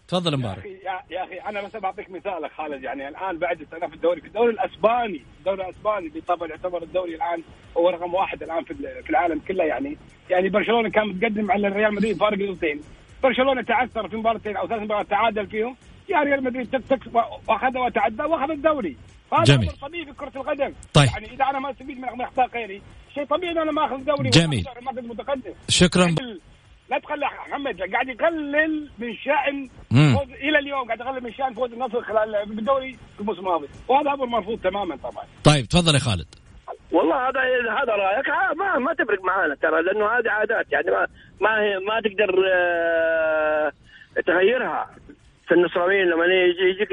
تفضل 0.07 0.37
مبارك. 0.37 0.65
يا, 0.65 1.15
يا 1.15 1.23
أخي 1.23 1.49
أنا 1.49 1.61
بس 1.61 1.75
بعطيك 1.75 2.09
مثال 2.09 2.43
يا 2.43 2.49
خالد. 2.57 2.83
يعني 2.83 3.07
الآن 3.07 3.37
بعد 3.37 3.61
استئناف 3.61 3.93
الدوري 3.93 4.21
في 4.21 4.27
الدوري 4.27 4.53
الأسباني 4.53 5.21
الدوري 5.39 5.61
الأسباني 5.63 6.09
بالطبع 6.09 6.47
يعتبر 6.47 6.83
الدوري 6.83 7.15
الآن 7.15 7.43
هو 7.77 7.89
رقم 7.89 8.13
واحد 8.13 8.43
الآن 8.43 8.63
في 8.63 8.73
في 9.03 9.09
العالم 9.09 9.39
كله 9.47 9.63
يعني. 9.63 9.97
يعني 10.29 10.49
برشلونة 10.49 10.89
كان 10.89 11.07
متقدم 11.07 11.51
على 11.51 11.67
ريال 11.67 11.93
مدريد 11.93 12.17
فارق 12.17 12.37
نقطتين. 12.37 12.81
برشلونة 13.23 13.61
تعثر 13.61 14.07
في 14.07 14.15
مباراتين 14.15 14.57
أو 14.57 14.67
ثلاث 14.67 14.81
مباريات 14.81 15.09
تعادل 15.09 15.47
فيهم. 15.47 15.75
يا 16.09 16.19
ريال 16.19 16.43
مدريد 16.43 16.69
تك 16.69 16.81
تك 16.89 17.15
وأخذ 17.47 17.77
وتعدى 17.77 18.23
وأخذ 18.23 18.51
الدوري. 18.51 18.97
هذا 19.33 19.43
جميل. 19.43 19.69
أمر 19.69 19.77
طبيعي 19.81 20.05
في 20.05 20.11
كرة 20.11 20.31
القدم. 20.35 20.73
طيب. 20.93 21.07
يعني 21.07 21.33
إذا 21.33 21.45
أنا 21.45 21.59
ما 21.59 21.71
استفيد 21.71 21.99
من 21.99 22.21
أخطاء 22.21 22.47
غيري 22.47 22.81
شيء 23.19 23.27
طبيعي 23.27 23.51
إن 23.51 23.57
أنا 23.57 23.71
ما 23.71 23.85
اخذ 23.85 23.93
الدوري 23.95 24.29
جميل. 24.29 24.65
ما 24.81 24.91
متقدم. 24.91 25.53
شكرا. 25.69 26.05
قلل- 26.05 26.39
لا 26.89 26.99
تخلي 26.99 27.25
محمد 27.25 27.81
قاعد 27.93 28.07
يقلل 28.07 28.89
من 28.99 29.13
شأن. 29.15 29.69
فوز 29.89 30.31
إلى 30.31 30.59
اليوم 30.59 30.85
قاعد 30.87 30.99
يقلل 30.99 31.23
من 31.23 31.33
شأن 31.33 31.53
فوز 31.53 31.73
النصر 31.73 32.01
خلال 32.03 32.45
بالدوري 32.45 32.91
في 33.15 33.19
الموسم 33.19 33.39
الماضي. 33.39 33.67
وهذا 33.87 34.13
أمر 34.13 34.25
مرفوض 34.25 34.59
تماما 34.61 34.95
طبعا. 34.95 35.23
طيب 35.43 35.65
تفضل 35.65 35.93
يا 35.93 35.99
خالد. 35.99 36.25
والله 36.91 37.15
هذا 37.29 37.39
هذا 37.83 37.93
رأيك. 37.93 38.27
ما 38.57 38.77
ما 38.79 38.93
تفرق 38.93 39.23
معانا 39.23 39.55
ترى 39.55 39.81
لأنه 39.81 40.05
هذه 40.05 40.29
عادات 40.29 40.71
يعني 40.71 40.91
ما 40.91 41.07
ما 41.41 41.61
هي 41.61 41.77
ما 41.79 42.01
تقدر 42.01 42.43
آه، 42.53 43.71
تغيرها. 44.27 44.89
النصراويين 45.51 46.05
لما 46.05 46.25
يجي 46.25 46.69
يجيك 46.69 46.89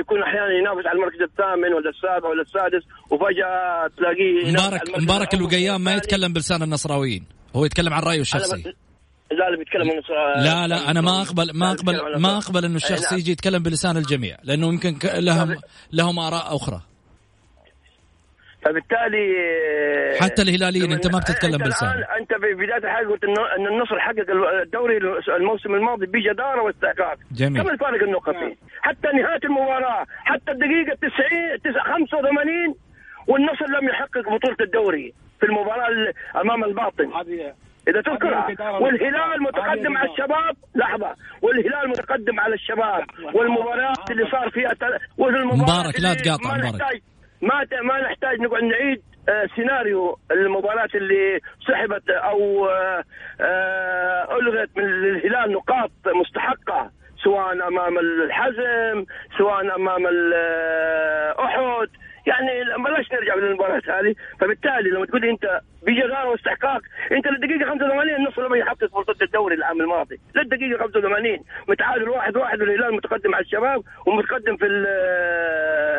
يكون 0.00 0.22
أحيانا 0.22 0.52
ينافس 0.58 0.86
على 0.86 0.96
المركز 0.98 1.22
الثامن 1.22 1.72
ولا 1.74 1.90
السابع 1.90 2.28
ولا 2.28 2.42
السادس 2.42 2.82
وفجأة 3.10 3.90
تلاقيه 3.96 4.52
مبارك 4.52 4.98
مبارك 5.02 5.34
الوقيام 5.34 5.80
ما. 5.84 5.94
يتكلم 5.94 6.32
بلسان 6.32 6.62
النصراويين 6.62 7.24
هو 7.56 7.64
يتكلم 7.64 7.92
عن 7.94 8.02
رأيه 8.02 8.20
الشخصي 8.20 8.62
لا 9.30 9.50
لا 9.50 9.56
بيتكلم 9.58 9.90
عن 9.90 9.98
لا 10.44 10.66
لا 10.66 10.90
أنا 10.90 11.00
ما 11.00 11.22
اقبل 11.22 11.50
ما 11.54 11.70
اقبل 11.72 12.18
ما. 12.18 12.38
أقبل 12.38 12.64
إنه 12.64 12.76
الشخص 12.76 13.12
نعم. 13.12 13.20
يجي 13.20 13.32
يتكلم 13.32 13.62
بلسان 13.62 13.96
الجميع 13.96 14.36
لأنه 14.44 14.68
يمكن 14.68 14.98
لهم 15.14 15.56
لهم 15.92 16.18
آراء 16.18 16.56
أخرى 16.56 16.80
فبالتالي 18.64 19.24
آه، 19.40 20.18
حتى 20.24 20.42
الهلاليين 20.42 20.92
أنت 20.92 21.06
ما 21.12 21.18
بتتكلم 21.18 21.54
أنت 21.54 21.62
بلسان. 21.64 21.88
الآن 21.88 22.18
أنت 22.20 22.32
في 22.34 22.54
بداية 22.54 22.76
الحلقة 22.84 23.10
قلت 23.10 23.24
ان 23.24 23.66
النصر 23.66 23.98
حقق 24.00 24.30
الدوري 24.62 24.96
الموسم 25.36 25.74
الماضي 25.74 26.06
بجدارة 26.06 26.62
واستحقاق 26.62 27.16
جميل. 27.32 27.62
كم 27.62 27.68
الفارق 27.70 28.02
النقطي 28.02 28.56
حتى 28.82 29.08
نهاية 29.08 29.40
المباراة 29.44 30.06
حتى 30.24 30.50
الدقيقه 30.52 30.94
90 30.94 31.58
تسعة- 31.58 31.92
85 31.94 32.74
والنصر 33.26 33.66
لم 33.80 33.88
يحقق 33.88 34.18
بطولة 34.34 34.56
الدوري 34.60 35.14
في 35.40 35.46
المباراة 35.46 35.88
ال- 35.88 36.12
أمام 36.36 36.64
الباطن 36.64 37.04
إذا 37.88 38.00
تذكرها 38.00 38.46
والهلال. 38.80 39.42
متقدم 39.42 39.96
على 39.96 40.10
الشباب 40.10 40.56
لحظة 40.74 41.14
والهلال 41.42 41.88
متقدم 41.88 42.40
على 42.40 42.54
الشباب 42.54 43.04
والمباريات 43.34 44.10
اللي 44.10 44.30
صار 44.30 44.50
فيها 44.50 44.70
مبارك، 45.18 46.00
لا 46.00 46.14
تقاطع 46.14 46.56
مبارك. 46.56 47.02
ما. 47.42 47.66
ما 47.82 48.00
نحتاج 48.00 48.40
نقعد 48.40 48.62
نعيد 48.62 49.02
آه، 49.28 49.48
سيناريو 49.56 50.18
المباراة 50.30 50.88
اللي 50.94 51.40
سحبت 51.68 52.10
أو 52.10 52.66
آه، 52.68 53.04
آه، 53.40 54.38
ألغت 54.38 54.70
من 54.76 54.84
الهلال 54.84 55.52
نقاط 55.52 55.90
مستحقة 56.06 56.90
سواء 57.24 57.52
أمام 57.52 57.98
الحزم 57.98 59.04
سواء 59.38 59.76
آه، 60.34 61.44
أحد 61.44 61.88
يعني 62.30 62.64
بلاش 62.84 63.12
نرجع 63.12 63.34
للمباراة 63.34 63.82
هذه 64.00 64.14
فبالتالي 64.40 64.90
لما 64.90 65.06
تقول 65.06 65.24
أنت 65.24 65.60
بجدارة 65.82 66.28
واستحقاق 66.28 66.80
أنت 67.12 67.26
للدقيقة 67.26 67.70
85 67.70 68.14
النصر 68.16 68.46
لما 68.46 68.56
يحقق 68.56 68.84
فرصه 68.92 69.16
الدوري 69.22 69.54
العام 69.54 69.80
الماضي 69.80 70.20
للدقيقة 70.36 70.78
85 70.78 71.38
متعادل 71.68 72.08
واحد 72.08 72.36
واحد 72.36 72.60
والهلال 72.60 72.94
متقدم 72.94 73.34
على 73.34 73.44
الشباب 73.44 73.82
ومتقدم 74.06 74.56
في 74.56 74.66
ال- 74.66 74.86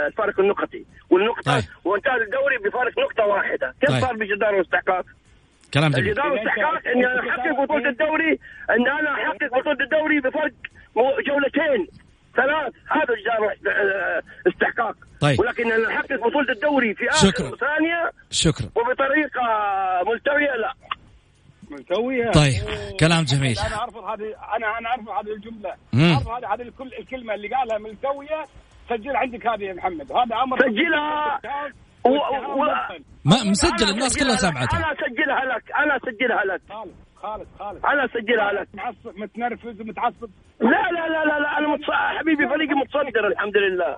الفارق 0.08 0.40
النقطي 0.40 0.86
والنقطة 1.10 1.54
طيب. 1.56 1.64
وانتهى 1.86 2.16
الدوري 2.22 2.58
بفارق 2.58 3.00
نقطة 3.00 3.26
واحدة 3.26 3.74
كيف 3.82 3.90
طيب. 3.90 4.02
صار 4.02 4.16
بجدارة 4.16 4.58
واستحقاق؟ 4.58 5.06
كلام 5.74 5.92
جميل 5.92 6.06
الجدار 6.08 6.32
واستحقاق 6.34 6.88
إني 6.88 7.06
أنا 7.08 7.20
أحقق 7.30 7.64
بطولة 7.64 7.90
الدوري 7.90 8.40
إن 8.70 8.88
أنا 8.88 9.14
أحقق 9.14 9.60
بطولة 9.60 9.78
الدوري 9.84 10.20
بفرق 10.20 10.52
جولتين 11.28 11.88
ثلاث 12.36 12.74
هذا 12.90 13.14
الجدار 13.14 13.56
آه، 13.68 14.22
استحقاق 14.48 14.96
طيب. 15.22 15.40
ولكن 15.40 15.72
بطوله 16.44 16.52
الدوري 16.56 16.94
في 16.94 17.10
آخر 17.10 17.28
شكراً. 17.28 17.50
ثانية 17.50 18.12
شكرا 18.32 18.66
وبطريقة 18.76 19.42
ملتوية 20.12 20.56
لا 20.62 20.74
ملتوية 21.72 22.32
طيب، 22.32 22.62
أوه. 22.68 22.98
كلام 23.00 23.24
جميل. 23.24 23.56
أنا 23.60 23.84
ارفض 23.84 24.04
هذه 24.04 24.36
أنا 24.58 24.78
أنا 24.80 24.94
ارفض 24.94 25.10
هذه 25.10 25.34
الجملة 25.36 25.74
مم. 25.94 26.12
ارفض 26.16 26.28
هذه 26.32 26.54
هذه 26.54 26.62
الكل 26.62 26.92
الكلمة 27.00 27.34
اللي 27.34 27.48
قالها 27.48 27.78
ملتوية 27.78 28.46
سجل 28.90 29.16
عندك 29.16 29.48
هذه 29.48 29.64
يا 29.64 29.74
محمد 29.74 30.12
هذا 30.12 30.36
أمر 30.44 30.60
سجلها. 30.60 31.40
و- 32.06 32.10
و- 32.10 32.66
ما 33.26 33.44
مسجل 33.44 33.90
الناس 33.90 34.18
كلها 34.18 34.34
لك. 34.34 34.40
سامعتها 34.40 34.78
أنا 34.78 34.92
اسجلها 34.92 35.46
لك 35.56 35.64
أنا 35.84 35.98
اسجلها 35.98 36.44
لك 36.46 36.62
خالد 36.70 36.92
خالد 37.16 37.48
خالد 37.60 37.86
أنا 37.86 38.06
اسجلها 38.06 38.52
لك 38.54 38.68
معصب 38.74 39.18
متنرفز 39.20 39.82
ومتعصب 39.82 40.30
لا 40.62 40.68
لا 40.68 41.08
لا 41.08 41.26
لا, 41.26 41.40
لا 41.40 41.58
أنا 41.58 41.68
متص... 41.68 41.86
حبيبي 42.20 42.48
فريقي 42.48 42.74
متصدر 42.74 43.28
الحمد 43.28 43.58
لله 43.58 43.98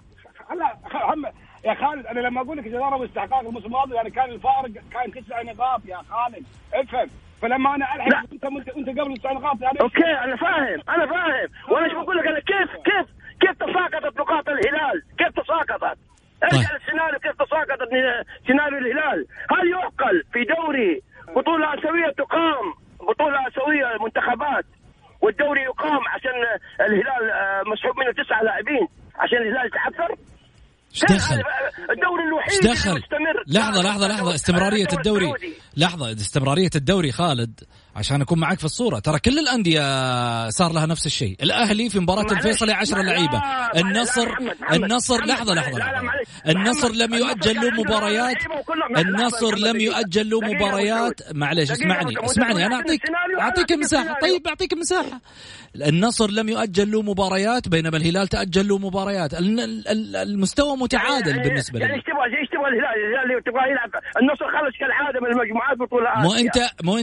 لا 0.59 0.77
هم 1.13 1.25
يا 1.65 1.73
خالد 1.73 2.05
أنا 2.07 2.19
لما 2.19 2.41
أقول 2.41 2.57
لك 2.57 2.63
جداره 2.63 2.95
واستحقاق 2.95 3.39
الموسم 3.39 3.65
الماضي 3.65 3.95
يعني 3.95 4.09
كان 4.09 4.29
الفارق 4.29 4.71
كان 4.91 5.11
تسع 5.23 5.41
نقاط 5.41 5.81
يا 5.85 5.97
خالد. 6.09 6.45
افهم. 6.73 7.07
فلما 7.41 7.75
أنا. 7.75 7.95
ألحق 7.95 8.23
أنت 8.33 8.45
انت 8.45 8.69
أنت 8.69 8.99
قبل 8.99 9.17
تسع 9.17 9.31
نقاط 9.31 9.61
يعني 9.61 9.81
أوكي 9.81 10.05
أنا 10.23 10.35
فاهم 10.35 10.79
أنا 10.89 11.05
فاهم. 11.05 11.47
وأنا 11.71 11.85
إيش 11.85 11.93
بقول 11.93 12.17
لك؟ 12.17 12.27
أنا 12.27 12.39
كيف 12.39 12.69
كيف 12.85 13.07
كيف 13.41 13.51
تساقطت 13.57 14.19
نقاط 14.19 14.49
الهلال؟ 14.49 15.03
كيف 15.17 15.27
تساقطت؟ 15.39 15.97
ارجع 16.43 16.57
طيب. 16.69 16.79
للسيناريو 16.81 17.19
كيف 17.19 17.31
تساقطت 17.41 17.89
سيناريو 18.47 18.77
الهلال؟ 18.79 19.25
هل 19.51 19.69
يعقل 19.71 20.23
في 20.33 20.43
دوري 20.43 21.01
بطولة 21.35 21.73
آسيوية 21.73 22.11
تقام 22.11 22.73
بطولة 23.01 23.47
آسيوية 23.47 23.97
منتخبات 24.03 24.65
والدوري 25.21 25.61
يقام 25.61 26.01
عشان 26.07 26.31
الهلال 26.81 27.29
آه، 27.31 27.63
مسحوب 27.65 27.99
منه 27.99 28.11
تسعة 28.11 28.41
لاعبين 28.43 28.87
عشان 29.15 29.37
الهلال 29.37 29.65
يتحفر؟ 29.65 30.15
إيش 30.93 31.03
دخل؟ 31.03 31.35
الدوري 31.91 32.23
الوحيد 32.27 32.61
دخل؟ 32.63 32.91
مستمر 32.91 33.43
لحظة 33.47 33.81
لحظة 33.81 34.07
لحظة. 34.07 34.35
استمرارية 34.35 34.87
الدوري. 34.93 35.25
الدوري. 35.25 35.53
لحظة 35.77 36.11
استمرارية 36.11 36.69
الدوري 36.75 37.11
خالد. 37.11 37.59
عشان 37.95 38.21
أكون 38.21 38.39
معك 38.39 38.59
في 38.59 38.65
الصورة 38.65 38.99
ترى 38.99 39.19
كل 39.19 39.39
الأندية 39.39 40.49
صار 40.49 40.71
لها 40.73 40.85
نفس 40.85 41.05
الشيء 41.05 41.35
الأهلي 41.43 41.89
في 41.89 41.99
مباراة 41.99 42.23
معلش. 42.23 42.33
الفيصلي 42.33 42.73
10 42.73 43.01
لا، 43.01 43.03
لعيبة 43.11 43.33
لا، 43.37 43.79
النصر 43.79 44.27
النصر 44.73 45.25
لحظة 45.25 45.53
معلش. 45.55 46.27
النصر 46.47 46.91
لم 46.91 47.13
يؤجل 47.13 47.55
له 47.55 47.69
مباريات 47.83 48.35
النصر 48.97 49.55
لم. 49.57 49.79
يؤجل 49.79 50.29
له 50.29 50.39
مباريات. 50.39 51.21
معلش 51.33 51.71
اسمعني. 51.71 52.13
اسمعني 52.25 52.73
أعطيك 52.75 53.01
أعطيك 53.39 53.71
مساحة 53.71 54.01
السيناريو. 54.03 54.33
طيب 54.33 54.47
أعطيك 54.47 54.73
مساحة 54.73 55.21
النصر 55.75 56.31
لم 56.31 56.49
يؤجل 56.49 56.91
له 56.91 57.01
مباريات 57.01 57.67
بينما 57.67 57.97
الهلال 57.97 58.27
تأجل 58.27 58.67
له 58.67 58.77
مباريات 58.77 59.33
ال- 59.33 59.59
ال- 59.87 60.15
المستوى 60.15 60.77
متعادل 60.77 61.29
يعني- 61.31 61.43
بالنسبة 61.49 61.79
يعني 61.79 61.93
لي 61.93 61.99
تبغى 62.69 62.95
الهلال 62.97 63.43
تبغى 63.43 63.69
يلعب 63.71 63.89
النصر 64.21 64.45
خرج 64.51 64.71
كالعادة 64.79 65.19
من 65.19 65.27
المجموعات 65.27 65.77
بطولة 65.77 66.09
مو. 66.17 66.29
أنت- 66.31 66.83
مو؟ 66.83 66.97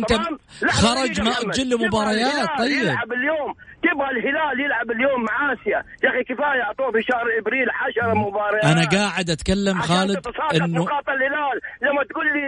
لحظة 0.62 0.88
خرج 0.88 1.08
دقيقة 1.12 1.24
ما 1.24 1.30
محمد. 1.30 1.54
أجل 1.54 1.70
له 1.70 1.78
مباريات، 1.86 2.48
طيب. 2.58 2.70
يلعب 2.82 3.12
اليوم 3.12 3.54
تبغى 3.82 4.08
الهلال 4.10 4.60
يلعب 4.64 4.90
اليوم 4.90 5.22
مع 5.24 5.52
آسيا 5.52 5.82
يا 6.04 6.08
أخي 6.10 6.22
كفاية 6.28 6.62
أعطوه 6.62 6.90
في 6.92 7.02
شهر 7.02 7.26
إبريل 7.40 7.66
10 7.70 8.14
مباريات 8.14 8.64
أنا 8.64 8.88
قاعد 8.88 9.30
عشان 9.78 9.82
خالد 9.82 10.16
تتساقط 10.20 10.54
إنه 10.54 10.78
نقاط 10.82 11.08
الهلال 11.08 11.56
لما 11.82 12.02
تقول 12.10 12.26
لي 12.26 12.44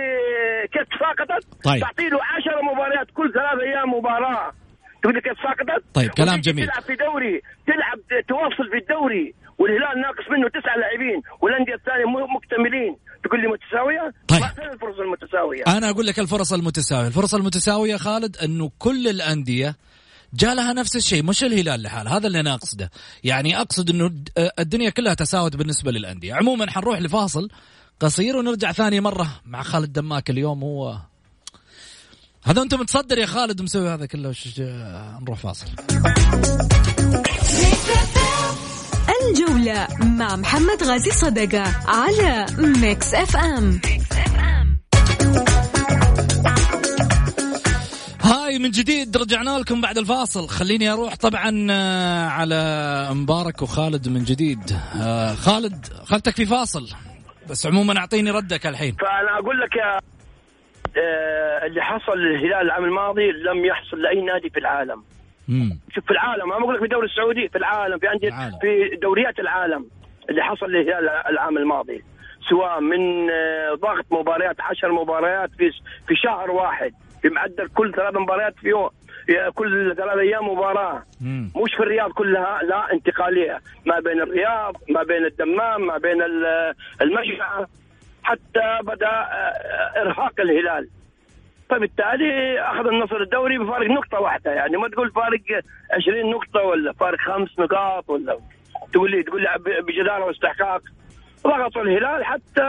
كيف 0.72 0.83
تساقطت 0.96 1.64
طيب. 1.64 1.81
تعطي 1.81 2.09
له 2.09 2.18
10 2.37 2.62
مباريات 2.72 3.07
كل 3.14 3.33
ثلاث 3.33 3.59
أيام 3.62 3.88
مباراة 3.98 4.53
تقول 5.03 5.14
لي 5.14 5.20
كيف 5.20 5.38
ساقطت 5.42 5.85
طيب، 5.94 6.11
كلام 6.11 6.40
جميل. 6.40 6.66
تلعب 6.66 6.83
في 6.83 6.94
دوري 6.94 7.42
تلعب 7.66 7.98
تواصل 8.29 8.70
في 8.70 8.77
الدوري 8.79 9.35
والهلال 9.62 9.96
ناقص 10.05 10.27
منه 10.33 10.48
تسع 10.48 10.75
لاعبين 10.83 11.18
والانديه 11.42 11.75
الثانية 11.75 12.05
مو 12.12 12.18
مكتملين. 12.37 12.96
تقول 13.25 13.40
لي 13.42 13.48
متساوية؟ 13.48 14.12
طيب. 14.29 14.40
ما 14.40 14.72
الفرص 14.72 14.96
المتساوية. 14.98 15.62
أنا 15.79 15.90
أقول 15.90 16.07
لك 16.07 16.18
الفرص 16.18 16.53
المتساوية. 16.53 17.07
الفرص 17.07 17.35
المتساوية 17.35 17.96
خالد 17.96 18.37
أنه 18.37 18.70
كل 18.79 19.09
الأندية 19.09 19.77
جاء 20.35 20.55
لها 20.55 20.72
نفس 20.72 20.96
الشيء 20.96 21.22
مش 21.25 21.44
الهلال 21.44 21.83
لحاله 21.83 22.16
هذا 22.16 22.27
اللي 22.27 22.40
أنا 22.40 22.55
أقصده. 22.55 22.90
يعني 23.25 23.61
أقصد 23.61 23.90
أنه 23.90 24.11
الدنيا 24.59 24.90
كلها 24.90 25.14
تساوت 25.14 25.57
بالنسبة 25.57 25.90
للأندية. 25.90 26.35
عموما 26.35 26.70
حنروح 26.70 27.01
لفاصل 27.01 27.48
قصير 28.01 28.37
ونرجع 28.37 28.72
ثاني 28.72 29.01
مرة 29.01 29.29
مع 29.46 29.62
خالد 29.62 29.92
دماك. 29.92 30.31
اليوم 30.31 30.62
هو 30.62 30.96
هذا 32.44 32.62
أنت 32.62 32.75
متصدر 32.75 33.18
يا 33.18 33.27
خالد 33.27 33.62
مسوي 33.62 33.88
هذا 33.88 34.07
كله. 34.07 34.29
وش- 34.29 34.61
نروح 35.22 35.38
فاصل. 35.38 35.66
الجولة 39.29 39.89
مع 40.19 40.37
محمد 40.37 40.83
غازي 40.83 41.11
صدقة 41.11 41.65
على 41.87 42.47
Mix 42.59 43.14
FM 43.14 43.81
هاي 48.21 48.59
من 48.59 48.71
جديد 48.71 49.17
رجعنا 49.17 49.59
لكم 49.59 49.81
بعد 49.81 49.99
الفاصل. 49.99 50.49
خليني 50.49 50.93
أروح 50.93 51.15
طبعا 51.17 51.67
آه، 51.71 52.27
على 52.27 53.09
مبارك 53.15 53.63
وخالد 53.63 54.09
من 54.09 54.25
جديد. 54.25 54.61
آه، 55.03 55.35
خالد 55.35 55.87
خلتك 56.05 56.37
في 56.37 56.47
فاصل. 56.47 56.89
بس 57.51 57.67
عموما 57.67 57.99
أعطيني 57.99 58.31
ردك 58.31 58.67
الحين. 58.67 58.97
فأنا 59.01 59.39
أقول 59.39 59.61
لك 59.61 59.77
يا 59.77 59.99
آه، 60.97 61.67
اللي 61.67 61.83
حصل 61.83 62.19
للهلال 62.19 62.63
العام 62.63 62.85
الماضي 62.85 63.33
لم 63.33 63.65
يحصل 63.65 64.03
لأي 64.03 64.21
نادي 64.21 64.51
في 64.51 64.59
العالم. 64.59 65.03
شوف 65.94 66.05
في 66.05 66.11
العالم 66.11 66.48
ما 66.48 66.59
بقول 66.59 66.74
لك 66.74 66.78
في 66.81 66.85
الدوري 66.85 67.07
السعودي 67.07 67.48
في 67.48 67.59
العالم 67.59 67.98
في 67.98 68.12
انديه. 68.12 68.31
في 68.61 68.96
دوريات 69.02 69.38
العالم 69.38 69.87
اللي 70.31 70.42
حصل 70.42 70.66
للهلال 70.66 71.09
العام 71.09 71.59
الماضي. 71.59 72.05
سواء 72.50 72.81
من 72.81 73.31
آه، 73.31 73.74
ضغط 73.74 74.05
مباريات 74.11 74.61
عشر 74.61 74.92
مباريات 74.92 75.50
في 75.59 75.70
في 76.09 76.14
شهر 76.16 76.50
واحد. 76.50 76.92
بمعدل 77.24 77.68
كل 77.68 77.92
ثلاث 77.94 78.14
مباريات 78.16 78.55
في 78.57 78.68
يوم 78.68 78.90
كل 79.55 79.94
ثلاث 79.96 80.18
أيام 80.18 80.48
مباراة. 80.48 81.02
مم. 81.20 81.50
مش 81.64 81.74
في 81.76 81.83
الرياض 81.83 82.11
كلها 82.12 82.62
لا 82.62 82.92
انتقالية. 82.92 83.61
ما 83.87 84.00
بين 84.00 84.20
الرياض 84.22 84.76
ما 84.90 85.02
بين 85.02 85.24
الدمام 85.24 85.87
ما 85.87 85.98
بين 85.98 86.22
ال- 86.22 86.74
المشفى. 87.02 87.66
حتى 88.22 88.78
بدأ 88.83 89.07
آه، 89.09 90.00
إرهاق 90.02 90.40
الهلال. 90.40 90.88
فبالتالي 91.70 92.61
أخذ 92.61 92.87
النصر 92.87 93.16
الدوري 93.16 93.59
بفارق 93.59 93.90
نقطة 93.90 94.20
واحدة 94.20 94.51
يعني 94.51 94.77
ما 94.77 94.88
تقول 94.88 95.11
فارق 95.11 95.40
20 95.90 96.31
نقطة 96.31 96.61
ولا 96.61 96.92
فارق 96.92 97.18
خمس 97.18 97.59
نقاط 97.59 98.11
ولا 98.11 98.38
تقول 98.92 99.11
لي 99.11 99.22
تقول 99.22 99.42
لي 99.42 99.48
بجدارة 99.83 100.25
واستحقاق. 100.25 100.83
ضغطوا 101.44 101.83
الهلال 101.83 102.25
حتى 102.25 102.62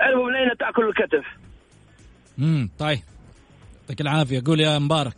عرفوا 0.00 0.28
من 0.28 0.34
أين 0.34 0.56
تأكل 0.58 0.88
الكتف. 0.88 1.24
امم 2.38 2.70
طيب. 2.78 2.98
يعطيك 3.80 4.00
العافية. 4.00 4.42
قول 4.46 4.60
يا 4.60 4.78
مبارك. 4.78 5.16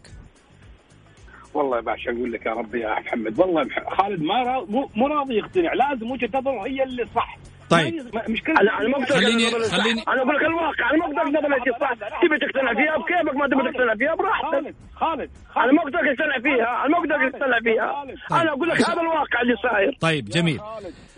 والله 1.55 1.77
يا 1.77 1.83
باشا 1.83 2.11
أقول 2.11 2.33
لك 2.33 2.47
يا 2.47 2.53
ربي 2.53 2.81
يا 2.81 3.01
محمد؟ 3.01 3.41
والله 3.41 3.69
خالد 3.99 4.23
ما 4.23 4.43
را... 4.43 4.65
مو 4.65 4.91
مو 4.95 5.07
راضي 5.07 5.35
يقتنع. 5.35 5.73
لازم 5.73 6.11
وجهة 6.11 6.31
نظره 6.35 6.67
هي 6.67 6.83
اللي 6.83 7.07
صح. 7.15 7.39
طيب. 7.71 7.95
ما- 8.15 8.29
مش 8.29 8.43
كل 8.43 8.53
أنا 8.53 8.79
أنا 8.81 8.89
ما 8.89 8.95
أقدر 9.05 9.15
خليني- 9.17 9.57
الصح. 9.57 9.77
خليني- 9.79 10.03
أنا 10.09 10.23
أقول 10.23 10.35
لك 10.37 10.43
الواقع. 10.43 10.91
أنا 10.91 10.99
ما 10.99 11.07
أقدر 11.07 11.39
أقدر 11.39 11.49
لك 11.49 11.69
الصح 11.75 11.93
تبي 12.23 12.39
تقتنع 12.39 12.73
فيها 12.75 12.97
بكيفك؟ 13.03 13.37
ما 13.37 13.47
تبي 13.47 13.63
تقتنع 13.73 13.95
فيها؟ 14.01 14.15
براحتك. 14.15 14.75
خالد 15.01 15.31
خالد 15.55 15.65
أنا 15.65 15.73
ما 15.73 15.83
أقدر 15.83 15.99
اقتنع 16.11 16.37
فيها. 16.43 16.85
أنا 16.85 16.89
ما 16.89 16.99
أقدر 16.99 17.15
اقتنع 17.29 17.61
فيها. 17.67 18.43
أنا 18.43 18.51
أقول 18.53 18.69
لك 18.69 18.81
هذا 18.91 19.01
الواقع 19.01 19.41
اللي 19.43 19.55
صاير. 19.63 19.97
طيب 20.01 20.25
جميل. 20.29 20.61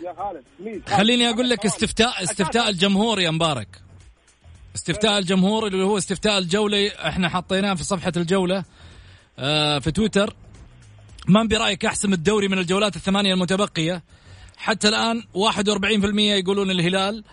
يا 0.05 0.13
خالد 0.17 0.89
خليني 0.89 1.29
أقول 1.29 1.49
لك 1.49 1.65
استفتاء 1.65 2.23
استفتاء 2.23 2.69
الجمهور 2.69 3.19
يا 3.19 3.31
مبارك. 3.31 3.67
استفتاء 4.75 5.17
الجمهور 5.17 5.67
اللي 5.67 5.83
هو 5.83 5.97
استفتاء 5.97 6.37
الجولة. 6.37 6.87
إحنا 7.07 7.29
حطيناه 7.29 7.73
في 7.73 7.83
صفحة 7.83 8.11
الجولة 8.17 8.63
آه، 9.39 9.79
في 9.79 9.91
تويتر. 9.91 10.33
من 11.27 11.47
برأيك 11.47 11.85
احسم 11.85 12.13
الدوري 12.13 12.47
من 12.47 12.57
الجولات 12.57 12.95
الثمانية 12.95 13.33
المتبقية؟ 13.33 14.01
حتى 14.59 14.87
الآن 14.87 15.21
41% 15.21 16.19
يقولون 16.19 16.71
الهلال 16.71 17.23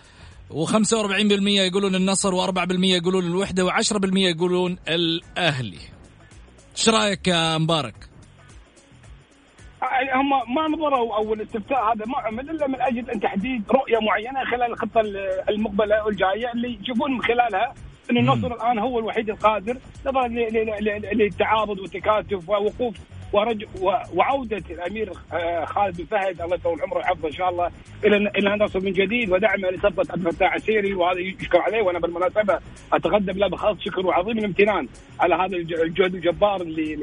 و45% 0.51 1.47
يقولون 1.47 1.95
النصر 1.95 2.31
و4% 2.31 2.83
يقولون 2.83 3.25
الوحدة 3.25 3.69
و10% 3.69 4.17
يقولون 4.17 4.77
الأهلي. 4.87 5.79
إيش 6.77 6.89
رأيك 6.89 7.27
يا 7.27 7.57
مبارك؟ 7.57 7.95
هم 10.15 10.55
ما 10.55 10.67
نظروا 10.67 11.17
أو 11.17 11.33
الاستفتاء 11.33 11.93
هذا 11.93 12.05
ما 12.05 12.17
عمل 12.17 12.49
إلا 12.49 12.67
من 12.67 12.81
أجل 12.81 13.09
أن 13.09 13.19
تحديد 13.19 13.63
رؤية 13.71 13.99
معينة 13.99 14.45
خلال 14.51 14.71
الخطة 14.71 15.01
المقبلة 15.49 16.05
والجاية 16.05 16.51
اللي 16.53 16.79
يشوفون 16.81 17.11
من 17.13 17.21
خلالها 17.21 17.73
إن 18.11 18.17
النصر 18.17 18.47
الآن 18.47 18.79
هو 18.79 18.99
الوحيد 18.99 19.29
القادر 19.29 19.77
نظرا 20.05 20.27
للتعاضد 21.13 21.79
والتكاتف 21.79 22.49
ووقوف 22.49 22.95
ورج 23.33 23.65
وعودة 24.13 24.63
الأمير 24.69 25.11
آه، 25.33 25.65
خالد 25.65 25.97
بن 25.97 26.05
فهد 26.05 26.41
الله 26.41 26.55
يطول 26.55 26.81
عمره 26.81 26.97
ويحفظه 26.97 27.27
إن 27.27 27.33
شاء 27.33 27.49
الله 27.49 27.71
إلى 28.05 28.17
إلى 28.17 28.53
النصر 28.53 28.79
من 28.79 28.91
جديد 28.91 29.31
ودعمه 29.31 29.69
لصفه 29.69 30.13
عبد 30.13 30.27
الفتاح 30.27 30.53
السيري 30.53 30.93
وهذا 30.93 31.19
يشكر 31.19 31.61
عليه 31.61 31.81
وأنا 31.81 31.99
بالمناسبة 31.99 32.59
أتقدم 32.93 33.37
له 33.37 33.47
بخالص 33.47 33.81
شكر 33.81 34.07
وعظيم 34.07 34.37
الامتنان 34.37 34.87
على 35.19 35.35
هذا 35.35 35.57
الجهد 35.57 36.15
الجبار 36.15 36.61
اللي 36.61 36.93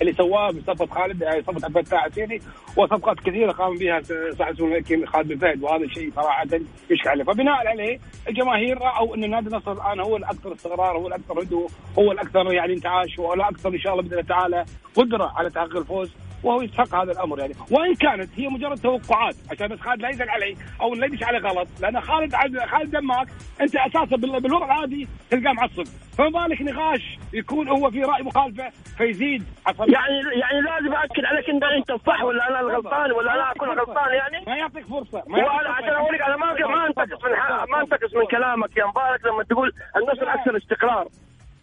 اللي, 0.00 0.12
سواه 0.12 0.50
بصفة 0.50 0.86
خالد 0.86 1.22
آه، 1.22 1.40
صفة 1.40 1.64
عبد 1.64 1.76
الفتاح 1.76 2.04
السيري 2.04 2.40
وصفقات 2.76 3.20
كثيرة 3.20 3.52
قام 3.52 3.74
بها 3.78 4.02
صاحب 4.38 4.60
الملك 4.60 5.08
خالد 5.08 5.28
بن 5.28 5.38
فهد 5.38 5.62
وهذا 5.62 5.84
الشيء 5.84 6.12
صراحة 6.16 6.46
يشكر 6.90 7.10
عليه. 7.10 7.24
فبناء 7.24 7.66
عليه 7.68 7.98
الجماهير 8.28 8.78
رأوا 8.78 9.16
أن 9.16 9.30
نادي 9.30 9.48
النصر 9.48 9.72
الآن 9.72 10.00
هو 10.00 10.16
الأكثر 10.16 10.52
استقرار 10.52 10.96
هو 10.96 11.06
الأكثر 11.06 11.42
هدوء 11.42 11.68
هو 11.98 12.12
الأكثر 12.12 12.52
يعني 12.52 12.72
انتعاش 12.74 13.18
والاكثر 13.18 13.68
إن 13.68 13.78
شاء 13.78 13.92
الله 13.92 14.02
بإذن 14.02 14.12
الله 14.12 14.28
تعالى 14.28 14.64
قدرة 14.96 15.32
على 15.36 15.50
تحقيق 15.50 15.71
الفوز 15.78 16.10
وهو 16.42 16.62
يستحق 16.62 16.94
هذا 16.94 17.12
الأمر 17.12 17.38
يعني. 17.38 17.54
وإن 17.70 17.94
كانت 17.94 18.30
هي 18.36 18.48
مجرد 18.48 18.78
توقعات 18.78 19.34
عشان 19.50 19.68
بس 19.68 19.80
خالد 19.80 20.02
لا 20.02 20.08
يزعل 20.08 20.28
علي 20.28 20.56
أو 20.80 20.94
لا 20.94 21.06
يمشي 21.06 21.24
علي 21.24 21.38
غلط 21.38 21.68
لأن 21.80 22.00
خالد 22.00 22.34
خالد 22.66 22.90
دماغ 22.90 23.24
أنت 23.60 23.76
أساسا 23.76 24.16
بالوضع 24.16 24.66
العادي 24.66 25.08
تلقاه 25.30 25.52
معصب. 25.52 25.84
فما 26.18 26.46
بالك 26.46 26.62
نقاش 26.62 27.18
يكون 27.32 27.68
هو 27.68 27.90
في 27.90 28.02
رأي 28.02 28.22
مخالفة 28.22 28.70
فيزيد؟ 28.98 29.44
عصبي 29.66 29.92
يعني 29.92 30.14
يعني 30.40 30.60
لازم 30.60 30.94
اكد 30.94 31.24
عليك 31.24 31.50
انت 31.50 31.62
أنت 31.64 31.90
الصح 31.90 32.22
ولا 32.24 32.48
أنا 32.48 32.60
الغلطان 32.60 33.12
ولا 33.12 33.34
أنا 33.34 33.50
أكون 33.50 33.68
غلطان 33.68 34.14
يعني؟ 34.14 34.44
ما 34.46 34.56
يعطيك 34.56 34.86
فرصة 34.86 35.22
ما 35.26 35.38
يعطيك 35.38 35.66
عشان 35.66 35.94
أقول 35.94 36.14
لك 36.14 36.20
أنا 36.22 36.36
ما 36.36 36.52
ما 36.52 36.86
انتقص 36.86 37.24
من 37.24 37.30
ما 37.70 37.80
انتقص 37.80 38.14
من 38.14 38.26
كلامك 38.30 38.76
يا 38.76 38.86
مبارك 38.86 39.24
لما 39.26 39.42
تقول 39.42 39.72
النصر 39.96 40.34
أكثر 40.34 40.56
استقرار. 40.56 41.08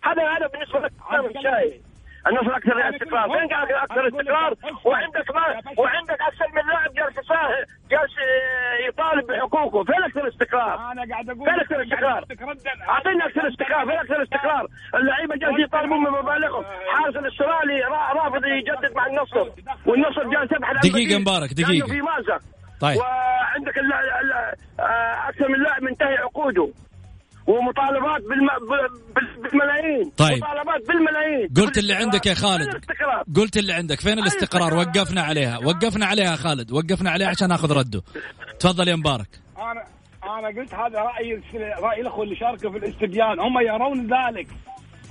هذا 0.03 0.23
هذا 0.23 0.47
بالنسبة 0.47 0.79
لك 0.79 0.91
كلام 1.09 1.43
شاي 1.43 1.81
النصر 2.27 2.57
أكثر 2.57 2.89
استقرار 2.89 3.27
فين 3.29 3.47
قال 3.53 3.75
أكثر 3.75 4.07
استقرار 4.07 4.53
وعندك 4.85 5.35
ما 5.35 5.45
وعندك 5.77 6.21
أكثر 6.29 6.47
من 6.55 6.63
لاعب 6.71 6.93
جالس 6.93 7.17
جالس 7.91 8.13
يطالب 8.87 9.27
بحقوقه. 9.27 9.83
فين 9.83 10.03
أكثر 10.03 10.27
استقرار؟ 10.27 10.91
أنا 10.91 11.03
قاعد 11.11 11.29
أقول 11.29 11.45
فين 11.45 11.59
أكثر 11.59 11.81
استقرار؟ 11.83 12.21
أعطيني 12.89 13.25
أكثر 13.25 13.47
استقرار 13.47 13.85
فين 13.85 13.99
أكثر 13.99 14.23
استقرار؟ 14.23 14.67
اللعيبة 14.95 15.35
جالس 15.35 15.59
يطالبون 15.59 16.05
بمبالغهم 16.05 16.63
حارس 16.93 17.15
الاسترالي 17.15 17.77
رافض 18.15 18.45
يجدد 18.45 18.95
مع 18.95 19.05
النصر. 19.07 19.45
والنصر 19.85 20.23
جالس 20.23 20.51
يبحث 20.51 20.75
عن 20.75 20.91
دقيقة 20.91 21.19
مبارك 21.19 21.53
دقيقة. 21.53 21.87
في 21.87 22.01
مازق. 22.01 22.41
طيب. 22.81 22.97
وعندك 22.97 23.77
أكثر 25.29 25.47
من 25.49 25.63
لاعب 25.63 25.83
منتهي 25.83 26.17
عقوده. 26.17 26.69
ومطالبات 27.49 28.21
بالم... 28.21 28.47
بالملايين. 29.43 30.09
طيب. 30.09 30.37
مطالبات 30.37 30.87
بالملايين. 30.87 31.49
قلت 31.57 31.77
اللي 31.77 31.93
عندك 31.93 32.25
يا 32.25 32.33
خالد. 32.33 32.85
قلت 33.35 33.57
اللي 33.57 33.73
عندك. 33.73 33.99
فين 33.99 34.19
الاستقرار؟ 34.19 34.73
وقفنا 34.73 35.21
عليها. 35.21 35.57
وقفنا 35.57 36.05
عليها 36.05 36.35
خالد. 36.35 36.71
وقفنا 36.71 37.11
عليها 37.11 37.27
عشان 37.27 37.51
اخذ 37.51 37.77
رده. 37.77 38.01
تفضل 38.59 38.87
يا 38.87 38.95
مبارك. 38.95 39.27
أنا 39.57 39.83
أنا 40.23 40.47
قلت 40.47 40.73
هذا 40.73 40.99
رأي 40.99 41.41
رأي 41.81 42.01
الأخوة 42.01 42.23
اللي 42.23 42.35
شاركوا 42.35 42.71
في 42.71 42.77
الاستبيان. 42.77 43.39
هم 43.39 43.59
يرون 43.59 43.99
ذلك. 44.01 44.47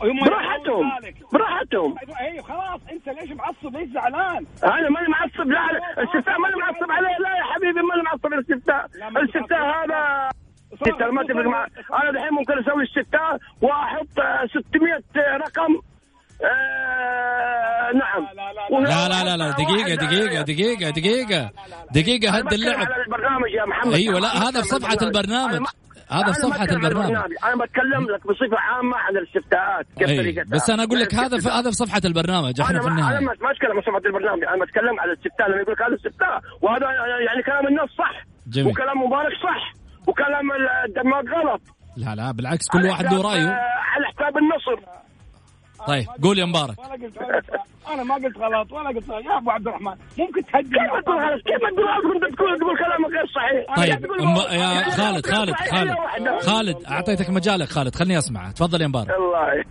هم 0.03 0.21
براحتهم. 0.21 0.87
براحتهم. 1.33 1.95
أيوه 2.21 2.43
خلاص. 2.43 2.81
أنت 2.93 3.09
ليش 3.09 3.31
معصب؟ 3.31 3.77
ليش 3.77 3.89
زعلان؟ 3.95 4.47
أنا 4.65 4.89
ماني 4.91 5.09
معصب. 5.09 5.51
لا 5.51 5.61
الاستفتاء 5.99 6.39
ماني 6.41 6.57
معصب 6.57 6.91
عليه. 6.91 7.17
لا 7.25 7.31
يا 7.41 7.45
حبيبي 7.53 7.83
ماني 7.89 8.03
معصب. 8.03 8.27
الاستفتاء 8.27 8.87
الاستفتاء 9.17 9.61
هذا 9.61 10.29
ستة 10.81 11.11
ما 11.11 11.23
اتفق 11.23 11.47
معك. 11.51 11.71
أنا 12.03 12.11
الحين 12.11 12.33
ممكن 12.33 12.53
أسوي 12.59 12.83
الستة 12.83 13.25
وأحط 13.63 14.17
600 14.51 15.37
رقم 15.37 15.73
آه 16.45 17.93
نعم. 17.93 18.23
لا 18.85 19.09
لا 19.09 19.25
لا 19.25 19.37
لا 19.37 19.51
دقيقة 19.51 19.95
دقيقة 19.95 20.43
دقيقة 20.43 20.91
دقيقة. 20.91 21.51
دقيقة 21.95 22.31
هد 22.37 22.53
اللعب. 22.53 22.89
البرنامج 23.07 23.51
يا 23.59 23.65
محمد. 23.65 23.95
أيوه 23.95 24.21
لا 24.21 24.29
هذا 24.29 24.63
في 24.63 24.69
صفحة 24.69 24.97
البرنامج. 25.03 25.67
هذا 26.11 26.33
في 26.33 26.41
صفحة 26.41 26.65
البرنامج. 26.65 27.15
أنا 27.45 27.65
بتكلم 27.65 28.05
لك 28.15 28.27
بصفة 28.27 28.59
عامة 28.59 28.97
عن 28.97 29.17
الاستفتاءات 29.17 29.87
كيف 29.99 30.09
طريقتها. 30.09 30.45
بس 30.55 30.71
أنا 30.71 30.83
أقول 30.85 31.01
لك 31.01 31.15
هذا 31.15 31.39
في 31.39 31.49
هذا 31.49 31.71
في 31.71 31.77
صفحة 31.77 32.01
البرنامج 32.05 32.61
إحنا 32.61 32.81
في 32.81 32.89
النهاية. 32.89 33.19
أنا 33.19 33.27
ما 33.27 33.51
أتكلم 33.51 33.77
عن 33.77 33.83
صفحة 33.83 34.03
البرنامج. 34.07 34.45
أنا 34.45 34.65
بتكلم 34.65 35.01
على 35.01 35.13
الاستفتاء 35.13 35.49
لما 35.49 35.61
يقول 35.61 35.73
لك 35.73 35.83
هذا 35.83 35.95
استفتاء 35.95 36.41
وهذا 36.63 36.87
يعني 37.27 37.43
كلام 37.43 37.67
الناس 37.67 37.89
صح 37.99 38.25
جميل. 38.47 38.69
وكلام 38.69 39.03
مبارك 39.03 39.33
صح. 39.43 39.78
وكلام 40.09 40.47
الدماغ 40.87 41.23
غلط. 41.39 41.61
لا 41.97 42.15
لا 42.15 42.33
بالعكس 42.33 42.67
كل 42.73 42.87
واحد 42.87 43.05
له 43.05 43.23
رأيه. 43.23 43.49
على 43.93 44.07
حساب 44.15 44.35
النصر. 44.39 44.81
طيب 45.87 46.07
قول 46.23 46.39
يا 46.39 46.45
مبارك. 46.45 46.77
أنا 47.95 48.03
ما 48.03 48.15
قلت 48.15 48.39
غلط 48.39 48.73
ولا 48.73 48.89
قلت 48.89 49.11
غلط 49.11 49.25
يا 49.25 49.39
أبو 49.39 49.51
عبد 49.51 49.69
الرحمن 49.69 49.95
ممكن 50.19 50.43
تهدي 50.53 50.69
كيف 50.69 51.05
تقول 51.05 51.17
غلط 51.17 51.43
كيف 51.43 51.59
تقول 51.75 51.89
غلط 51.89 52.05
كنت 52.13 52.37
تقول 52.37 52.59
تقول 52.59 52.79
كلامك 52.79 53.11
غير 53.17 53.27
صحيح. 53.35 53.77
طيب 53.77 53.99
يا 54.53 54.91
خالد 54.91 55.27
خالد 55.27 55.55
خالد. 55.55 55.95
خالد 56.43 56.85
أعطيتك 56.91 57.31
مجالك 57.31 57.69
خالد. 57.69 57.95
خليني 57.95 58.19
اسمع 58.19 58.51
تفضل 58.51 58.83
يا 58.83 58.87
مبارك. 58.87 59.11
الله 59.11 59.65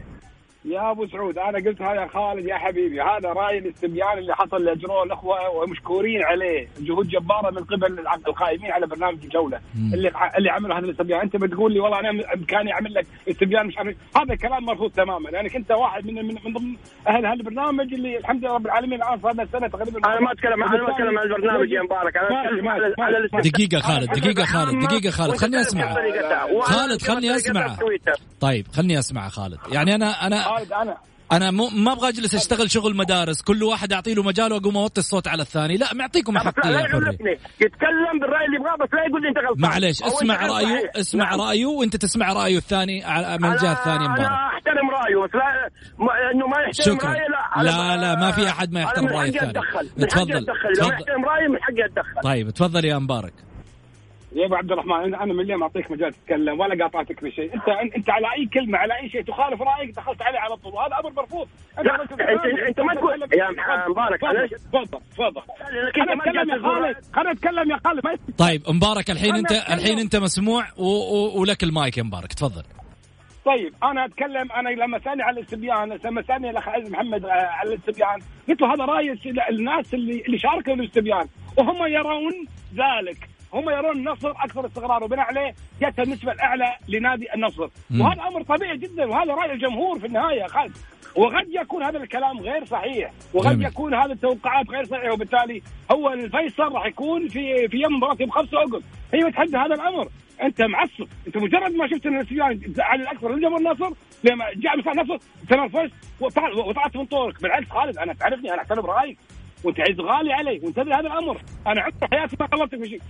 يا 0.67 0.91
أبو 0.91 1.07
سعود 1.07 1.37
أنا 1.37 1.57
قلت 1.57 1.81
هذا 1.81 2.07
خالد 2.07 2.45
يا 2.45 2.55
حبيبي 2.57 3.01
هذا 3.01 3.29
رأي 3.29 3.57
الاستبيان 3.57 4.17
اللي 4.17 4.35
حصل 4.35 4.63
لاجروه 4.65 5.03
الأخوة 5.03 5.49
ومشكورين 5.49 6.23
عليه 6.23 6.67
جهود 6.79 7.07
جبارة 7.07 7.51
من 7.51 7.63
قبل 7.63 7.99
القائمين 8.27 8.71
على 8.71 8.87
برنامج 8.87 9.23
الجولة 9.23 9.59
مم. 9.75 9.93
اللي 9.93 10.11
اللي 10.37 10.49
عملوا 10.49 10.77
هذا 10.77 10.85
الاستبيان. 10.85 11.19
أنت 11.21 11.35
بتقول 11.35 11.73
لي 11.73 11.79
والله 11.79 11.99
أنا 11.99 12.11
بامكاني 12.11 12.73
اعمل 12.73 12.93
لك 12.93 13.05
استبيان 13.29 13.67
مش 13.67 13.77
عارف 13.77 13.95
هذا 14.17 14.35
كلام 14.35 14.65
مرفوض 14.65 14.91
تماما 14.91 15.29
لانك 15.29 15.33
يعني 15.33 15.55
أنت 15.57 15.71
واحد 15.71 16.05
من 16.05 16.13
من, 16.15 16.35
من 16.45 16.53
ضمن 16.53 16.75
أهل 17.07 17.25
هالبرنامج 17.25 17.93
اللي 17.93 18.17
الحمد 18.17 18.43
لله 18.45 18.53
رب 18.53 18.65
العالمين 18.65 19.03
الآن 19.03 19.19
صار 19.21 19.33
لنا 19.33 19.45
سنة 19.45 19.67
تقريبا. 19.67 19.99
أنا 20.09 20.19
ما 20.19 20.31
اتكلم 20.31 20.63
أنا 20.63 20.83
ما 20.83 20.91
أتكلم 20.91 21.17
عن 21.19 21.25
البرنامج 21.25 21.71
يا 21.71 21.81
مبارك 21.81 22.17
أنا 22.17 22.43
أتكلم 22.45 22.69
على, 22.69 22.95
على 22.99 23.49
دقيقة 23.49 23.79
خالد 23.79 24.09
دقيقة 24.11 24.45
خالد 24.45 24.85
دقيقة 24.85 25.11
خالد 25.11 25.35
خليني 25.35 25.61
أسمع. 25.61 25.93
خالد 26.61 27.01
خليني 27.01 27.35
أسمع. 27.35 27.75
طيب 28.41 28.67
خليني 28.67 28.99
أسمع 28.99 29.29
خالد. 29.29 29.57
يعني 29.71 29.95
أنا 29.95 30.27
أنا 30.27 30.56
خالد 30.57 30.73
أنا. 30.73 30.97
أنا 31.31 31.51
ما 31.51 31.93
أبغى 31.93 32.09
أجلس 32.09 32.35
أشتغل 32.35 32.71
شغل 32.71 32.95
مدارس. 32.95 33.41
كل 33.41 33.63
واحد 33.63 33.93
أعطي 33.93 34.13
له 34.13 34.23
مجال 34.23 34.53
وأقوم 34.53 34.77
أوطي 34.77 34.99
الصوت 34.99 35.27
على 35.27 35.41
الثاني. 35.41 35.77
لا 35.77 35.93
معطيكم 35.93 36.37
حقي 36.37 36.71
يا 36.71 36.79
يتكلم 37.61 38.19
بالرأي 38.21 38.45
اللي 38.45 38.57
يبغاه 38.59 38.75
بس 38.75 38.93
لا 38.93 39.05
يقول 39.07 39.21
لي 39.21 39.29
أنت 39.29 39.37
غلطان. 39.37 39.61
معليش 39.61 40.03
اسمع 40.03 40.45
رأيه 40.45 40.91
اسمع 40.95 41.29
نعم. 41.29 41.41
رأيه 41.41 41.65
وأنت 41.65 41.95
تسمع 41.95 42.33
رأيه 42.33 42.57
الثاني 42.57 43.03
من 43.39 43.51
الجهه 43.51 43.71
الثانية 43.71 44.07
مبارك 44.07 44.19
أنا 44.19 44.47
أحترم 44.47 44.89
رأيه 44.89 45.23
بس 45.23 45.35
لا 45.35 45.69
إنه 46.31 46.47
ما 46.47 46.61
يحترم 46.61 46.95
شكرا. 46.95 47.09
رأيه 47.09 47.27
لا. 47.57 47.63
لا 47.63 47.97
لا 47.97 48.15
ما 48.15 48.31
في 48.31 48.49
أحد 48.49 48.71
ما 48.71 48.81
يحترم 48.81 49.07
راي 49.07 49.29
الثاني. 49.29 49.53
تفضل. 50.07 50.45
لو 50.79 50.87
يحترم 50.89 51.25
رايه 51.25 51.47
من 51.47 51.57
حقي 51.61 51.85
أتدخل. 51.85 52.21
طيب 52.23 52.49
تفضل 52.49 52.85
يا 52.85 52.97
مبارك 52.97 53.33
يا 54.35 54.45
أبو 54.45 54.55
عبد 54.55 54.71
الرحمن 54.71 55.15
أنا 55.15 55.33
من 55.33 55.39
اليوم 55.39 55.63
أعطيك 55.63 55.91
مجال 55.91 56.13
تتكلم 56.13 56.59
ولا 56.59 56.83
قاطعتك 56.83 57.23
بشيء. 57.23 57.53
انت 57.53 57.69
انت 57.95 58.09
على 58.09 58.27
أي 58.37 58.45
كلمة 58.53 58.77
على 58.77 58.93
أي 58.99 59.09
شيء 59.09 59.21
تخالف 59.23 59.61
رأيك 59.61 59.95
دخلت 59.95 60.21
عليه 60.21 60.39
على 60.39 60.55
طول. 60.55 60.73
وهذا 60.73 60.93
أمر 60.99 61.11
مرفوض. 61.17 61.47
أنت 61.79 61.87
انت, 61.87 62.59
أنت 62.69 62.79
ما 62.79 62.93
تقول 62.95 63.21
يا 63.21 63.87
مبارك 63.89 64.19
تفضل 64.51 64.99
تفضل 65.11 65.41
أنا 65.97 66.13
اتكلم 66.13 66.49
يا 66.49 66.61
خالد 66.61 66.95
خليني 67.13 67.31
اتكلم 67.31 67.71
يا 67.71 67.77
خالد 67.85 68.19
طيب 68.37 68.61
مبارك 68.69 69.09
الحين 69.11 69.35
انت 69.35 69.51
الحين 69.51 69.99
أنت 69.99 70.15
مسموع 70.15 70.63
ولك 71.39 71.63
المايك 71.63 71.97
يا 71.97 72.03
مبارك 72.03 72.33
تفضل. 72.33 72.63
طيب 73.45 73.73
أنا 73.83 74.05
أتكلم 74.05 74.51
أنا 74.51 74.69
لما 74.69 74.99
سالني 74.99 75.23
على 75.23 75.39
الإستبيان 75.39 75.99
لما 76.05 76.21
سالني 76.21 76.49
الاخ 76.49 76.69
عز 76.69 76.91
محمد 76.91 77.25
على 77.25 77.69
الإستبيان. 77.69 78.19
قلت 78.49 78.61
له 78.61 78.73
هذا 78.73 78.85
رأي 78.85 79.15
الناس 79.49 79.93
اللي 79.93 80.21
اللي 80.25 80.39
شاركوا 80.39 80.75
في 80.75 80.81
الإستبيان. 80.81 81.27
وهم 81.57 81.87
يرون 81.87 82.33
ذلك. 82.75 83.29
هم 83.53 83.69
يرون 83.69 83.97
النصر 83.97 84.31
أكثر 84.31 84.65
استقرار 84.65 85.03
وبناء 85.03 85.25
عليه 85.25 85.53
جت 85.81 85.99
النسبة 85.99 86.31
الأعلى 86.31 86.75
لنادي 86.87 87.33
النصر. 87.35 87.67
مم. 87.89 88.01
وهذا 88.01 88.21
أمر 88.27 88.41
طبيعي 88.43 88.77
جدا 88.77 89.05
وهذا 89.05 89.33
رأي 89.33 89.53
الجمهور 89.53 89.99
في 89.99 90.05
النهاية 90.07 90.47
خالد. 90.47 90.77
وقد 91.15 91.45
يكون 91.49 91.83
هذا 91.83 91.97
الكلام 91.97 92.39
غير 92.39 92.65
صحيح. 92.65 93.11
وقد 93.33 93.51
جميل. 93.51 93.67
يكون 93.67 93.93
هذه 93.93 94.11
التوقعات 94.11 94.69
غير 94.69 94.83
صحيحة 94.83 95.13
وبالتالي 95.13 95.61
هو 95.91 96.13
الفيصل 96.13 96.71
راح 96.73 96.85
يكون 96.85 97.27
في 97.27 97.67
في 97.67 97.77
يوم 97.77 97.93
مباراة 97.93 98.17
يوم 98.19 98.29
خمسة 98.29 98.57
عقب 98.57 98.83
هي 99.13 99.31
تحدى 99.31 99.57
هذا 99.57 99.75
الأمر. 99.75 100.07
أنت 100.41 100.61
معصب. 100.61 101.07
أنت 101.27 101.37
مجرد 101.37 101.71
ما 101.71 101.87
شفت 101.87 102.05
إن 102.05 102.19
السجان 102.19 102.73
على 102.79 103.01
الأكثر 103.01 103.35
لجمهور 103.35 103.57
النصر 103.57 103.89
لما 104.23 104.45
جاء 104.55 104.77
مثلا 104.77 104.93
النصر 104.93 105.17
تنرفزت 105.49 105.93
وطلعت 106.21 106.97
من 106.97 107.05
طورك. 107.05 107.41
بالعكس 107.41 107.69
خالد 107.69 107.97
أنا 107.97 108.13
تعرفني 108.13 108.53
أنا 108.53 108.61
احترم 108.61 108.85
رأيك. 108.85 109.17
وأنت 109.63 109.79
عز 109.79 109.99
غالي 109.99 110.33
علي. 110.33 110.59
وأنت 110.63 110.79
هذا 110.79 110.99
الأمر. 110.99 111.41
أنا 111.67 111.81
عدت 111.81 112.03
حياتي 112.13 112.37
ما 112.39 112.47
غلطتك 112.53 112.83
في 112.83 112.89
شيء. 112.89 113.01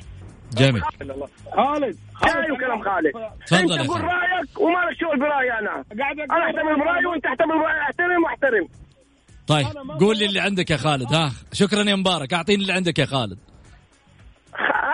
جميل. 0.53 0.81
خالد 0.83 1.97
خالد 2.13 2.57
كلام 2.59 2.81
خالد. 2.83 3.11
تفضل 3.47 3.79
انت 3.79 3.89
قول 3.89 4.01
رأيك 4.01 4.59
وما 4.59 4.79
لك 4.79 4.97
شغل 5.01 5.19
برايي 5.19 5.51
أنا. 5.59 5.71
قاعد 5.99 6.19
أنا 6.19 6.45
أحترم 6.45 6.79
برايي 6.83 7.05
وأنت 7.05 7.25
أحترم 7.25 7.47
برايي 7.49 7.81
أحترم 7.81 8.23
وأحترم. 8.23 8.67
طيب 9.47 9.67
قول 9.99 10.17
لي 10.17 10.25
اللي 10.25 10.39
عندك 10.39 10.69
يا 10.71 10.77
خالد 10.77 11.13
ها. 11.13 11.31
شكرا 11.53 11.83
يا 11.89 11.95
مبارك. 11.95 12.33
أعطيني 12.33 12.61
اللي 12.61 12.73
عندك 12.73 12.99
يا 12.99 13.05
خالد. 13.05 13.37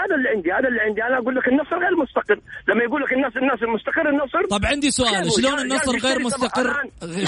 هذا 0.04 0.16
اللي 0.16 0.30
عندي 0.30 0.52
هذا 0.52 0.68
اللي 0.68 0.82
عندي. 0.82 1.04
أنا 1.04 1.18
أقول 1.18 1.36
لك 1.36 1.48
النصر 1.48 1.76
غير 1.80 1.96
مستقر. 2.04 2.40
لما 2.68 2.84
يقول 2.84 3.02
لك 3.02 3.14
الناس 3.14 3.38
الناس 3.38 3.64
المستقر 3.64 4.10
النصر 4.10 4.46
طب 4.50 4.66
عندي 4.66 4.92
سؤال؟ 4.92 5.32
شلون 5.32 5.52
يعني- 5.54 5.62
النصر 5.62 5.92
يعني 5.94 6.00
غير 6.00 6.12
يشتري 6.12 6.24
مستقر. 6.24 6.74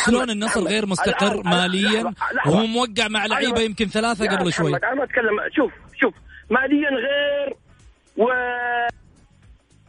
شلون 0.06 0.30
النصر. 0.30 0.62
غير 0.64 0.86
مستقر 0.86 1.42
ماليا. 1.46 2.14
وهو 2.46 2.66
موقع 2.66 3.08
مع 3.10 3.26
لعيبه 3.26 3.58
أيوة. 3.58 3.62
يمكن 3.70 3.86
ثلاثة 3.86 4.38
قبل 4.38 4.54
شوي. 4.54 4.70
أنا 4.70 5.04
أتكلم. 5.04 5.36
شوف 5.56 5.72
شوف. 6.02 6.14
ماليا 6.50 6.90
غير 6.90 7.56
و 8.18 8.30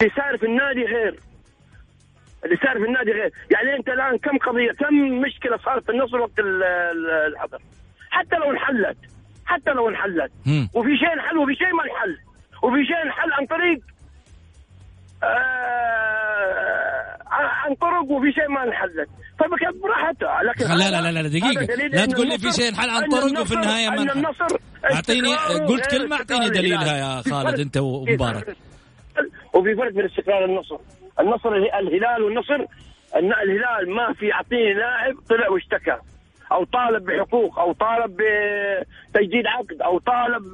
اللي 0.02 0.12
صار 0.16 0.38
في 0.38 0.46
النادي 0.46 0.84
غير. 0.84 1.20
اللي 2.44 2.56
صار 2.56 2.78
في 2.78 2.84
النادي 2.84 3.12
غير. 3.12 3.30
يعني 3.50 3.76
أنت 3.76 3.88
الآن 3.88 4.18
كم 4.18 4.38
قضية 4.38 4.72
كم 4.72 4.94
مشكلة 5.20 5.56
صارت 5.56 5.84
في 5.84 5.92
النصر 5.92 6.20
وقت 6.20 6.38
ال- 6.38 6.62
ال- 6.62 7.10
الحظر 7.32 7.58
حتى 8.10 8.36
لو 8.36 8.50
انحلت 8.50 8.96
حتى 9.46 9.70
لو 9.70 9.88
انحلت. 9.88 10.32
وفي 10.74 10.96
شيء 10.96 11.12
انحل 11.12 11.38
وفي 11.38 11.54
شيء 11.54 11.72
ما 11.74 11.84
انحل. 11.84 12.18
وفي 12.62 12.84
شيء 12.86 13.02
انحل 13.02 13.32
عن 13.32 13.46
طريق 13.46 13.80
آه 15.22 16.85
عن 17.44 17.74
طرق 17.74 18.10
وفي 18.10 18.32
شيء 18.32 18.48
ما 18.48 18.62
انحلت. 18.64 19.08
فبكت 19.38 19.82
براحتها 19.82 20.42
لكن 20.42 20.64
لا 20.74 20.90
لا 20.90 21.10
لا 21.10 21.22
لا 21.22 21.28
دليل 21.28 21.90
لا 21.96 22.06
تقول 22.06 22.28
لي 22.28 22.38
في 22.38 22.52
شيء 22.52 22.68
انحل 22.68 22.90
عن 22.90 23.02
طرق 23.10 23.40
وفي 23.40 23.54
النهاية 23.54 23.88
ما 23.88 24.02
النصر 24.12 24.46
استقراره 24.84 25.66
قلت 25.66 25.94
أعطيني 25.94 26.14
استقرار. 26.14 26.48
دليلها. 26.48 26.96
يا 27.18 27.22
خالد 27.30 27.60
أنت 27.60 27.76
ومبارك. 27.76 28.56
وفي 29.54 29.74
فرق 29.76 29.92
بين 29.92 30.04
استقرار 30.04 30.44
النصر 30.44 30.76
النصر 31.20 31.48
الهلال 31.54 32.22
والنصر 32.22 32.54
الن- 33.16 33.32
الهلال 33.44 33.94
ما 33.96 34.12
في 34.12 34.26
يعطيني 34.26 34.74
لاعب 34.74 35.14
طلع 35.28 35.48
واشتكى. 35.50 35.96
أو 36.52 36.64
طالب 36.64 37.04
بحقوق 37.04 37.58
أو 37.58 37.72
طالب 37.72 38.16
بتجديد 38.16 39.46
عقد 39.46 39.82
أو 39.82 39.98
طالب 39.98 40.44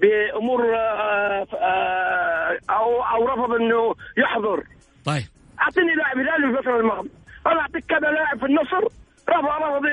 بأمور 0.00 0.74
آه، 0.76 1.46
آه، 1.54 2.58
أو 2.70 3.02
أو 3.02 3.26
رفض 3.28 3.54
إنه 3.54 3.94
يحضر. 4.18 4.64
طيب. 5.04 5.22
أعطيني 5.62 5.94
لاعب 5.94 6.16
هلالي 6.18 6.52
في 6.52 6.58
الفترة 6.58 6.80
الماضية. 6.80 7.10
أنا 7.46 7.60
أعطيك 7.60 7.84
كذا 7.84 8.08
لاعب 8.10 8.38
في 8.38 8.46
النصر 8.46 8.82
رفض 9.30 9.46
رفض 9.46 9.84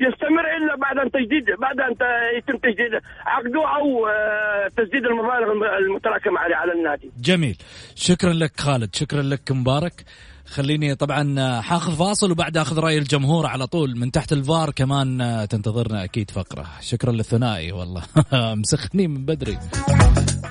يستمر 0.00 0.46
إلا 0.56 0.76
بعد 0.76 0.98
أن 0.98 1.10
تجديد 1.10 1.44
بعد 1.60 1.80
أن 1.80 1.92
يتم 2.38 2.56
تجديد 2.58 2.92
عقده 3.26 3.62
أو 3.76 4.06
آه، 4.06 4.68
تسديد 4.68 5.04
المبالغ 5.04 5.76
المتراكمة 5.78 6.38
عليه 6.38 6.56
على 6.56 6.72
النادي. 6.72 7.10
جميل. 7.20 7.56
شكرا 7.94 8.32
لك 8.32 8.60
خالد 8.60 8.94
شكرا 8.94 9.22
لك 9.22 9.52
مبارك. 9.52 10.04
خليني 10.46 10.94
طبعا 10.94 11.60
حاخذ 11.60 11.96
فاصل 11.96 12.30
وبعد 12.30 12.56
أخذ 12.56 12.80
رأي 12.80 12.98
الجمهور 12.98 13.46
على 13.46 13.66
طول. 13.66 13.98
من 13.98 14.10
تحت 14.10 14.32
الفار 14.32 14.70
كمان 14.70 15.18
تنتظرنا 15.50 16.04
أكيد 16.04 16.30
فقرة. 16.30 16.66
شكرا 16.80 17.12
للثنائي 17.12 17.72
والله. 17.72 18.02
مسخنين 18.60 19.10
من 19.10 19.24
بدري. 19.24 19.58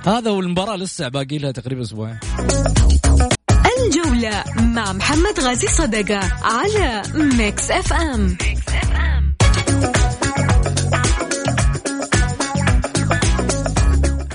هذا 0.05 0.31
والمباراه 0.31 0.75
لسه 0.75 1.07
باقي 1.09 1.37
لها 1.37 1.51
تقريبا 1.51 1.81
أسبوعين. 1.81 2.19
الجولة 3.85 4.43
مع 4.55 4.93
محمد 4.93 5.39
غازي 5.39 5.67
صدقة 5.67 6.19
على 6.43 7.01
Mix 7.15 7.71
FM 7.71 8.37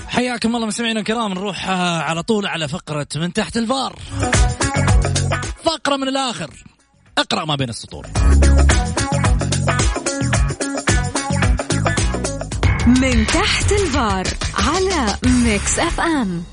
حياكم 0.07 0.55
الله 0.55 0.67
مستمعينا 0.67 0.99
الكرام 0.99 1.33
نروح 1.33 1.69
آه، 1.69 1.99
على 2.01 2.23
طول 2.23 2.47
على 2.47 2.67
فقرة 2.67 3.07
من 3.15 3.33
تحت 3.33 3.57
الفار. 3.57 3.99
فقرة 5.63 5.95
من 5.95 6.07
الآخر. 6.07 6.49
اقرأ 7.17 7.45
ما 7.45 7.55
بين 7.55 7.69
السطور. 7.69 8.05
من 12.87 13.27
تحت 13.27 13.71
الفار 13.71 14.27
على 14.57 15.15
Mix 15.23 15.79
FM 15.79 16.43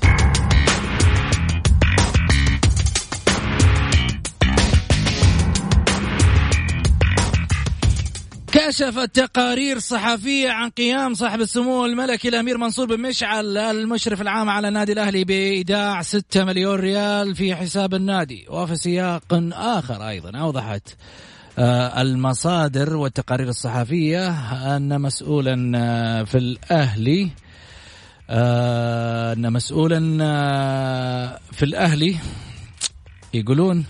كشفت 8.67 9.15
تقارير 9.15 9.79
صحفية 9.79 10.49
عن 10.49 10.69
قيام 10.69 11.13
صاحب 11.13 11.41
السمو 11.41 11.85
الملكي 11.85 12.27
الأمير 12.29 12.57
منصور 12.57 12.95
بن 12.95 13.01
مشعل 13.01 13.57
المشرف 13.57 14.21
العام 14.21 14.49
على 14.49 14.67
النادي 14.67 14.91
الأهلي 14.91 15.23
بإيداع 15.23 16.01
6 16.01 16.43
مليون 16.43 16.79
ريال 16.79 17.35
في 17.35 17.55
حساب 17.55 17.93
النادي. 17.93 18.45
وفي 18.49 18.75
سياق 18.75 19.23
آخر 19.53 20.07
أيضا 20.07 20.39
أوضحت 20.39 20.89
آه، 21.59 22.01
المصادر 22.01 22.95
والتقارير 22.95 23.47
الصحفية 23.49 24.29
أن 24.75 25.01
مسؤولا 25.01 25.71
آه، 25.75 26.23
في 26.23 26.37
الأهلي 26.37 27.29
آه، 28.29 29.33
أن 29.33 29.53
مسؤولا 29.53 29.99
في 31.51 31.65
الأهلي 31.65 32.17
يقولون 33.33 33.85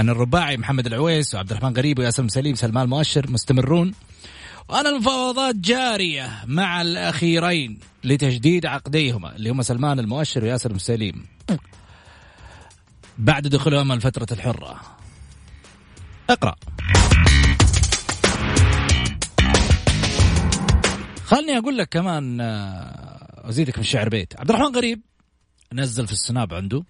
أن 0.00 0.08
الرباعي 0.08 0.56
محمد 0.56 0.86
العويس 0.86 1.34
وعبد 1.34 1.50
الرحمن 1.50 1.76
غريب 1.76 1.98
وياسر 1.98 2.28
سليم 2.28 2.54
سلمان 2.54 2.88
مؤشر 2.88 3.30
مستمرون. 3.30 3.94
وأن 4.68 4.86
المفاوضات 4.86 5.56
جارية 5.56 6.44
مع 6.46 6.82
الأخيرين 6.82 7.78
لتجديد 8.04 8.66
عقديهما 8.66 9.36
اللي 9.36 9.50
هم 9.50 9.62
سلمان 9.62 9.98
المؤشر 9.98 10.44
وياسر 10.44 10.78
سليم. 10.78 11.26
بعد 13.18 13.46
دخولهم 13.46 13.92
الفترة 13.92 14.26
الحرة. 14.32 14.80
اقرأ. 16.30 16.54
خلني 21.24 21.58
أقول 21.58 21.78
لك 21.78 21.88
كمان 21.88 22.40
آه، 22.40 23.48
أزيدك 23.48 23.78
من 23.78 23.84
الشعر 23.84 24.08
بيت. 24.08 24.40
عبد 24.40 24.50
الرحمن 24.50 24.76
غريب 24.76 25.00
نزل 25.72 26.06
في 26.06 26.12
السناب 26.12 26.54
عنده. 26.54 26.82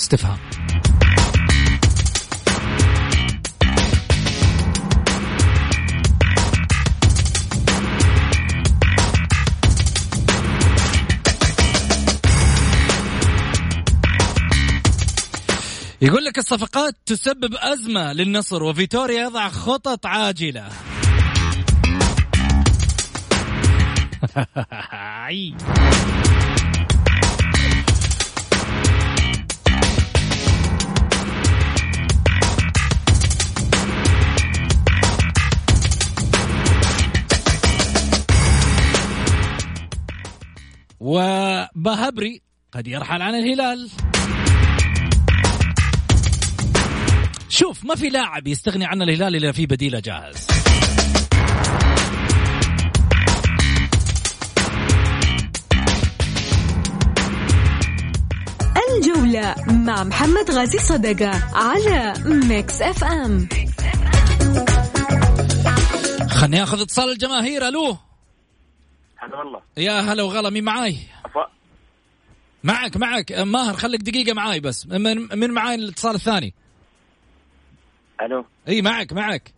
استفهام. 0.00 0.38
يقول 16.04 16.24
لك 16.24 16.38
الصفقات 16.38 16.94
تسبب 17.06 17.54
أزمة 17.54 18.12
للنصر 18.12 18.62
وفيتوريا 18.62 19.22
يضع 19.22 19.48
خطط 19.48 20.06
عاجلة. 20.06 20.68
وبهبري 41.04 42.42
قد 42.72 42.86
يرحل 42.88 43.22
عن 43.22 43.34
الهلال. 43.34 43.90
شوف 47.48 47.84
ما 47.84 47.94
في 47.94 48.08
لاعب 48.08 48.46
يستغني 48.46 48.84
عن 48.84 49.02
الهلال 49.02 49.36
إلا 49.36 49.52
في 49.52 49.66
بديله 49.66 50.00
جاهز. 50.00 50.46
الجولة 58.96 59.54
مع 59.66 60.04
محمد 60.04 60.50
غازي 60.50 60.78
صدقة 60.78 61.42
على 61.54 62.14
Mix 62.26 62.82
FM 62.82 63.48
خلني 66.30 66.62
اخذ 66.62 66.80
اتصال 66.80 67.10
الجماهير. 67.12 67.68
ألو؟ 67.68 67.96
هلا 69.18 69.36
والله. 69.38 69.62
يا 69.76 69.92
هلا 70.00 70.22
وغلا 70.22 70.50
مين 70.50 70.64
معاي؟ 70.64 70.96
أف- 71.26 71.48
معك 72.64 72.96
معك. 72.96 73.32
ماهر 73.32 73.74
خليك 73.74 74.00
دقيقة 74.00 74.34
معاي 74.34 74.60
بس. 74.60 74.86
من 74.86 75.38
من 75.38 75.50
معاي 75.50 75.74
الاتصال 75.74 76.14
الثاني؟ 76.14 76.54
ألو. 78.22 78.44
إي 78.68 78.82
معك 78.82 79.12
معك. 79.12 79.52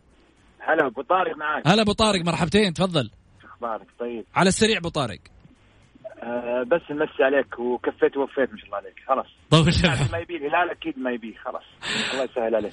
هلا 0.60 0.86
أبو 0.86 1.02
طارق 1.02 1.36
معاك. 1.36 1.68
هلا 1.68 1.82
أبو 1.82 1.92
طارق 1.92 2.20
مرحبتين 2.24 2.74
تفضل. 2.74 3.10
أخبارك 3.44 3.86
طيب. 4.00 4.24
على 4.34 4.48
السريع 4.48 4.78
أبو 4.78 4.88
طارق. 4.88 5.18
آه 6.22 6.62
بس 6.62 6.80
نمسي 6.90 7.22
عليك 7.24 7.58
وكفيت 7.58 8.16
ووفيت 8.16 8.50
ما 8.52 8.56
شاء 8.58 8.66
الله 8.66 8.76
عليك. 8.76 8.94
خلاص. 9.08 9.26
طول 9.50 9.64
ما 10.12 10.18
يبيه 10.18 10.36
الهلال 10.36 10.70
أكيد 10.70 10.98
ما 10.98 11.10
يبيه 11.10 11.36
خلاص. 11.44 11.62
الله 12.12 12.24
يسهل 12.24 12.54
عليك. 12.54 12.72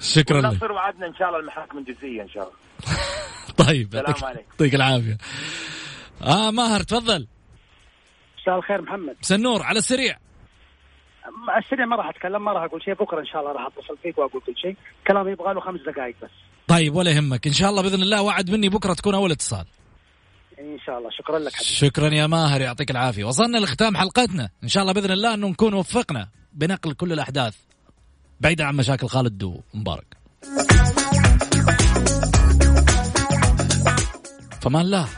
شكرا 0.00 0.40
لك. 0.40 0.44
نصر 0.44 0.72
وعدنا 0.72 1.06
إن 1.06 1.14
شاء 1.14 1.28
الله 1.28 1.40
المحاكم 1.40 1.78
الجزئية 1.78 2.22
إن 2.22 2.28
شاء 2.28 2.42
الله. 2.42 2.56
طيب 3.68 3.88
سلام 3.92 4.04
يعطيك- 4.04 4.24
عليكم. 4.24 4.44
يعطيك 4.50 4.74
العافية. 4.74 5.18
آه 6.22 6.50
ماهر 6.50 6.82
تفضل. 6.82 7.26
مساء 8.42 8.58
الخير 8.58 8.82
محمد. 8.82 9.16
سنور 9.20 9.62
على 9.62 9.78
السريع. 9.78 10.18
السريع 11.58 11.86
ما 11.86 11.96
راح 11.96 12.08
أتكلم 12.08 12.44
ما 12.44 12.52
راح 12.52 12.62
أقول 12.62 12.82
شيء. 12.82 12.94
بكرة 12.94 13.20
إن 13.20 13.26
شاء 13.26 13.40
الله 13.40 13.52
راح 13.52 13.66
أتصل 13.66 13.96
فيك 14.02 14.18
وأقول 14.18 14.42
كل 14.46 14.54
شيء. 14.56 14.76
كلامي 15.06 15.30
يبغى 15.30 15.54
له 15.54 15.60
خمس 15.60 15.80
دقائق 15.80 16.16
بس. 16.22 16.30
طيب 16.68 16.94
ولا 16.94 17.10
يهمك. 17.10 17.46
إن 17.46 17.52
شاء 17.52 17.70
الله 17.70 17.82
بإذن 17.82 18.02
الله 18.02 18.22
وعد 18.22 18.50
مني 18.50 18.68
بكرة 18.68 18.94
تكون 18.94 19.14
أول 19.14 19.30
اتصال. 19.30 19.66
إن 20.58 20.78
شاء 20.86 20.98
الله. 20.98 21.10
شكرا 21.10 21.38
لك 21.38 21.52
حبيبي. 21.52 21.70
شكرا 21.70 22.14
يا 22.14 22.26
ماهر 22.26 22.60
يعطيك 22.60 22.90
العافية. 22.90 23.24
وصلنا 23.24 23.58
لختام 23.58 23.96
حلقتنا. 23.96 24.50
إن 24.62 24.68
شاء 24.68 24.82
الله 24.82 24.92
بإذن 24.92 25.10
الله 25.10 25.34
أنه 25.34 25.48
نكون 25.48 25.74
وفقنا 25.74 26.28
بنقل 26.52 26.92
كل 26.92 27.12
الأحداث 27.12 27.56
بعيدا 28.40 28.64
عن 28.64 28.76
مشاكل 28.76 29.06
خالد 29.06 29.42
ومبارك 29.74 30.16
فمان 34.62 34.82
الله 34.82 35.08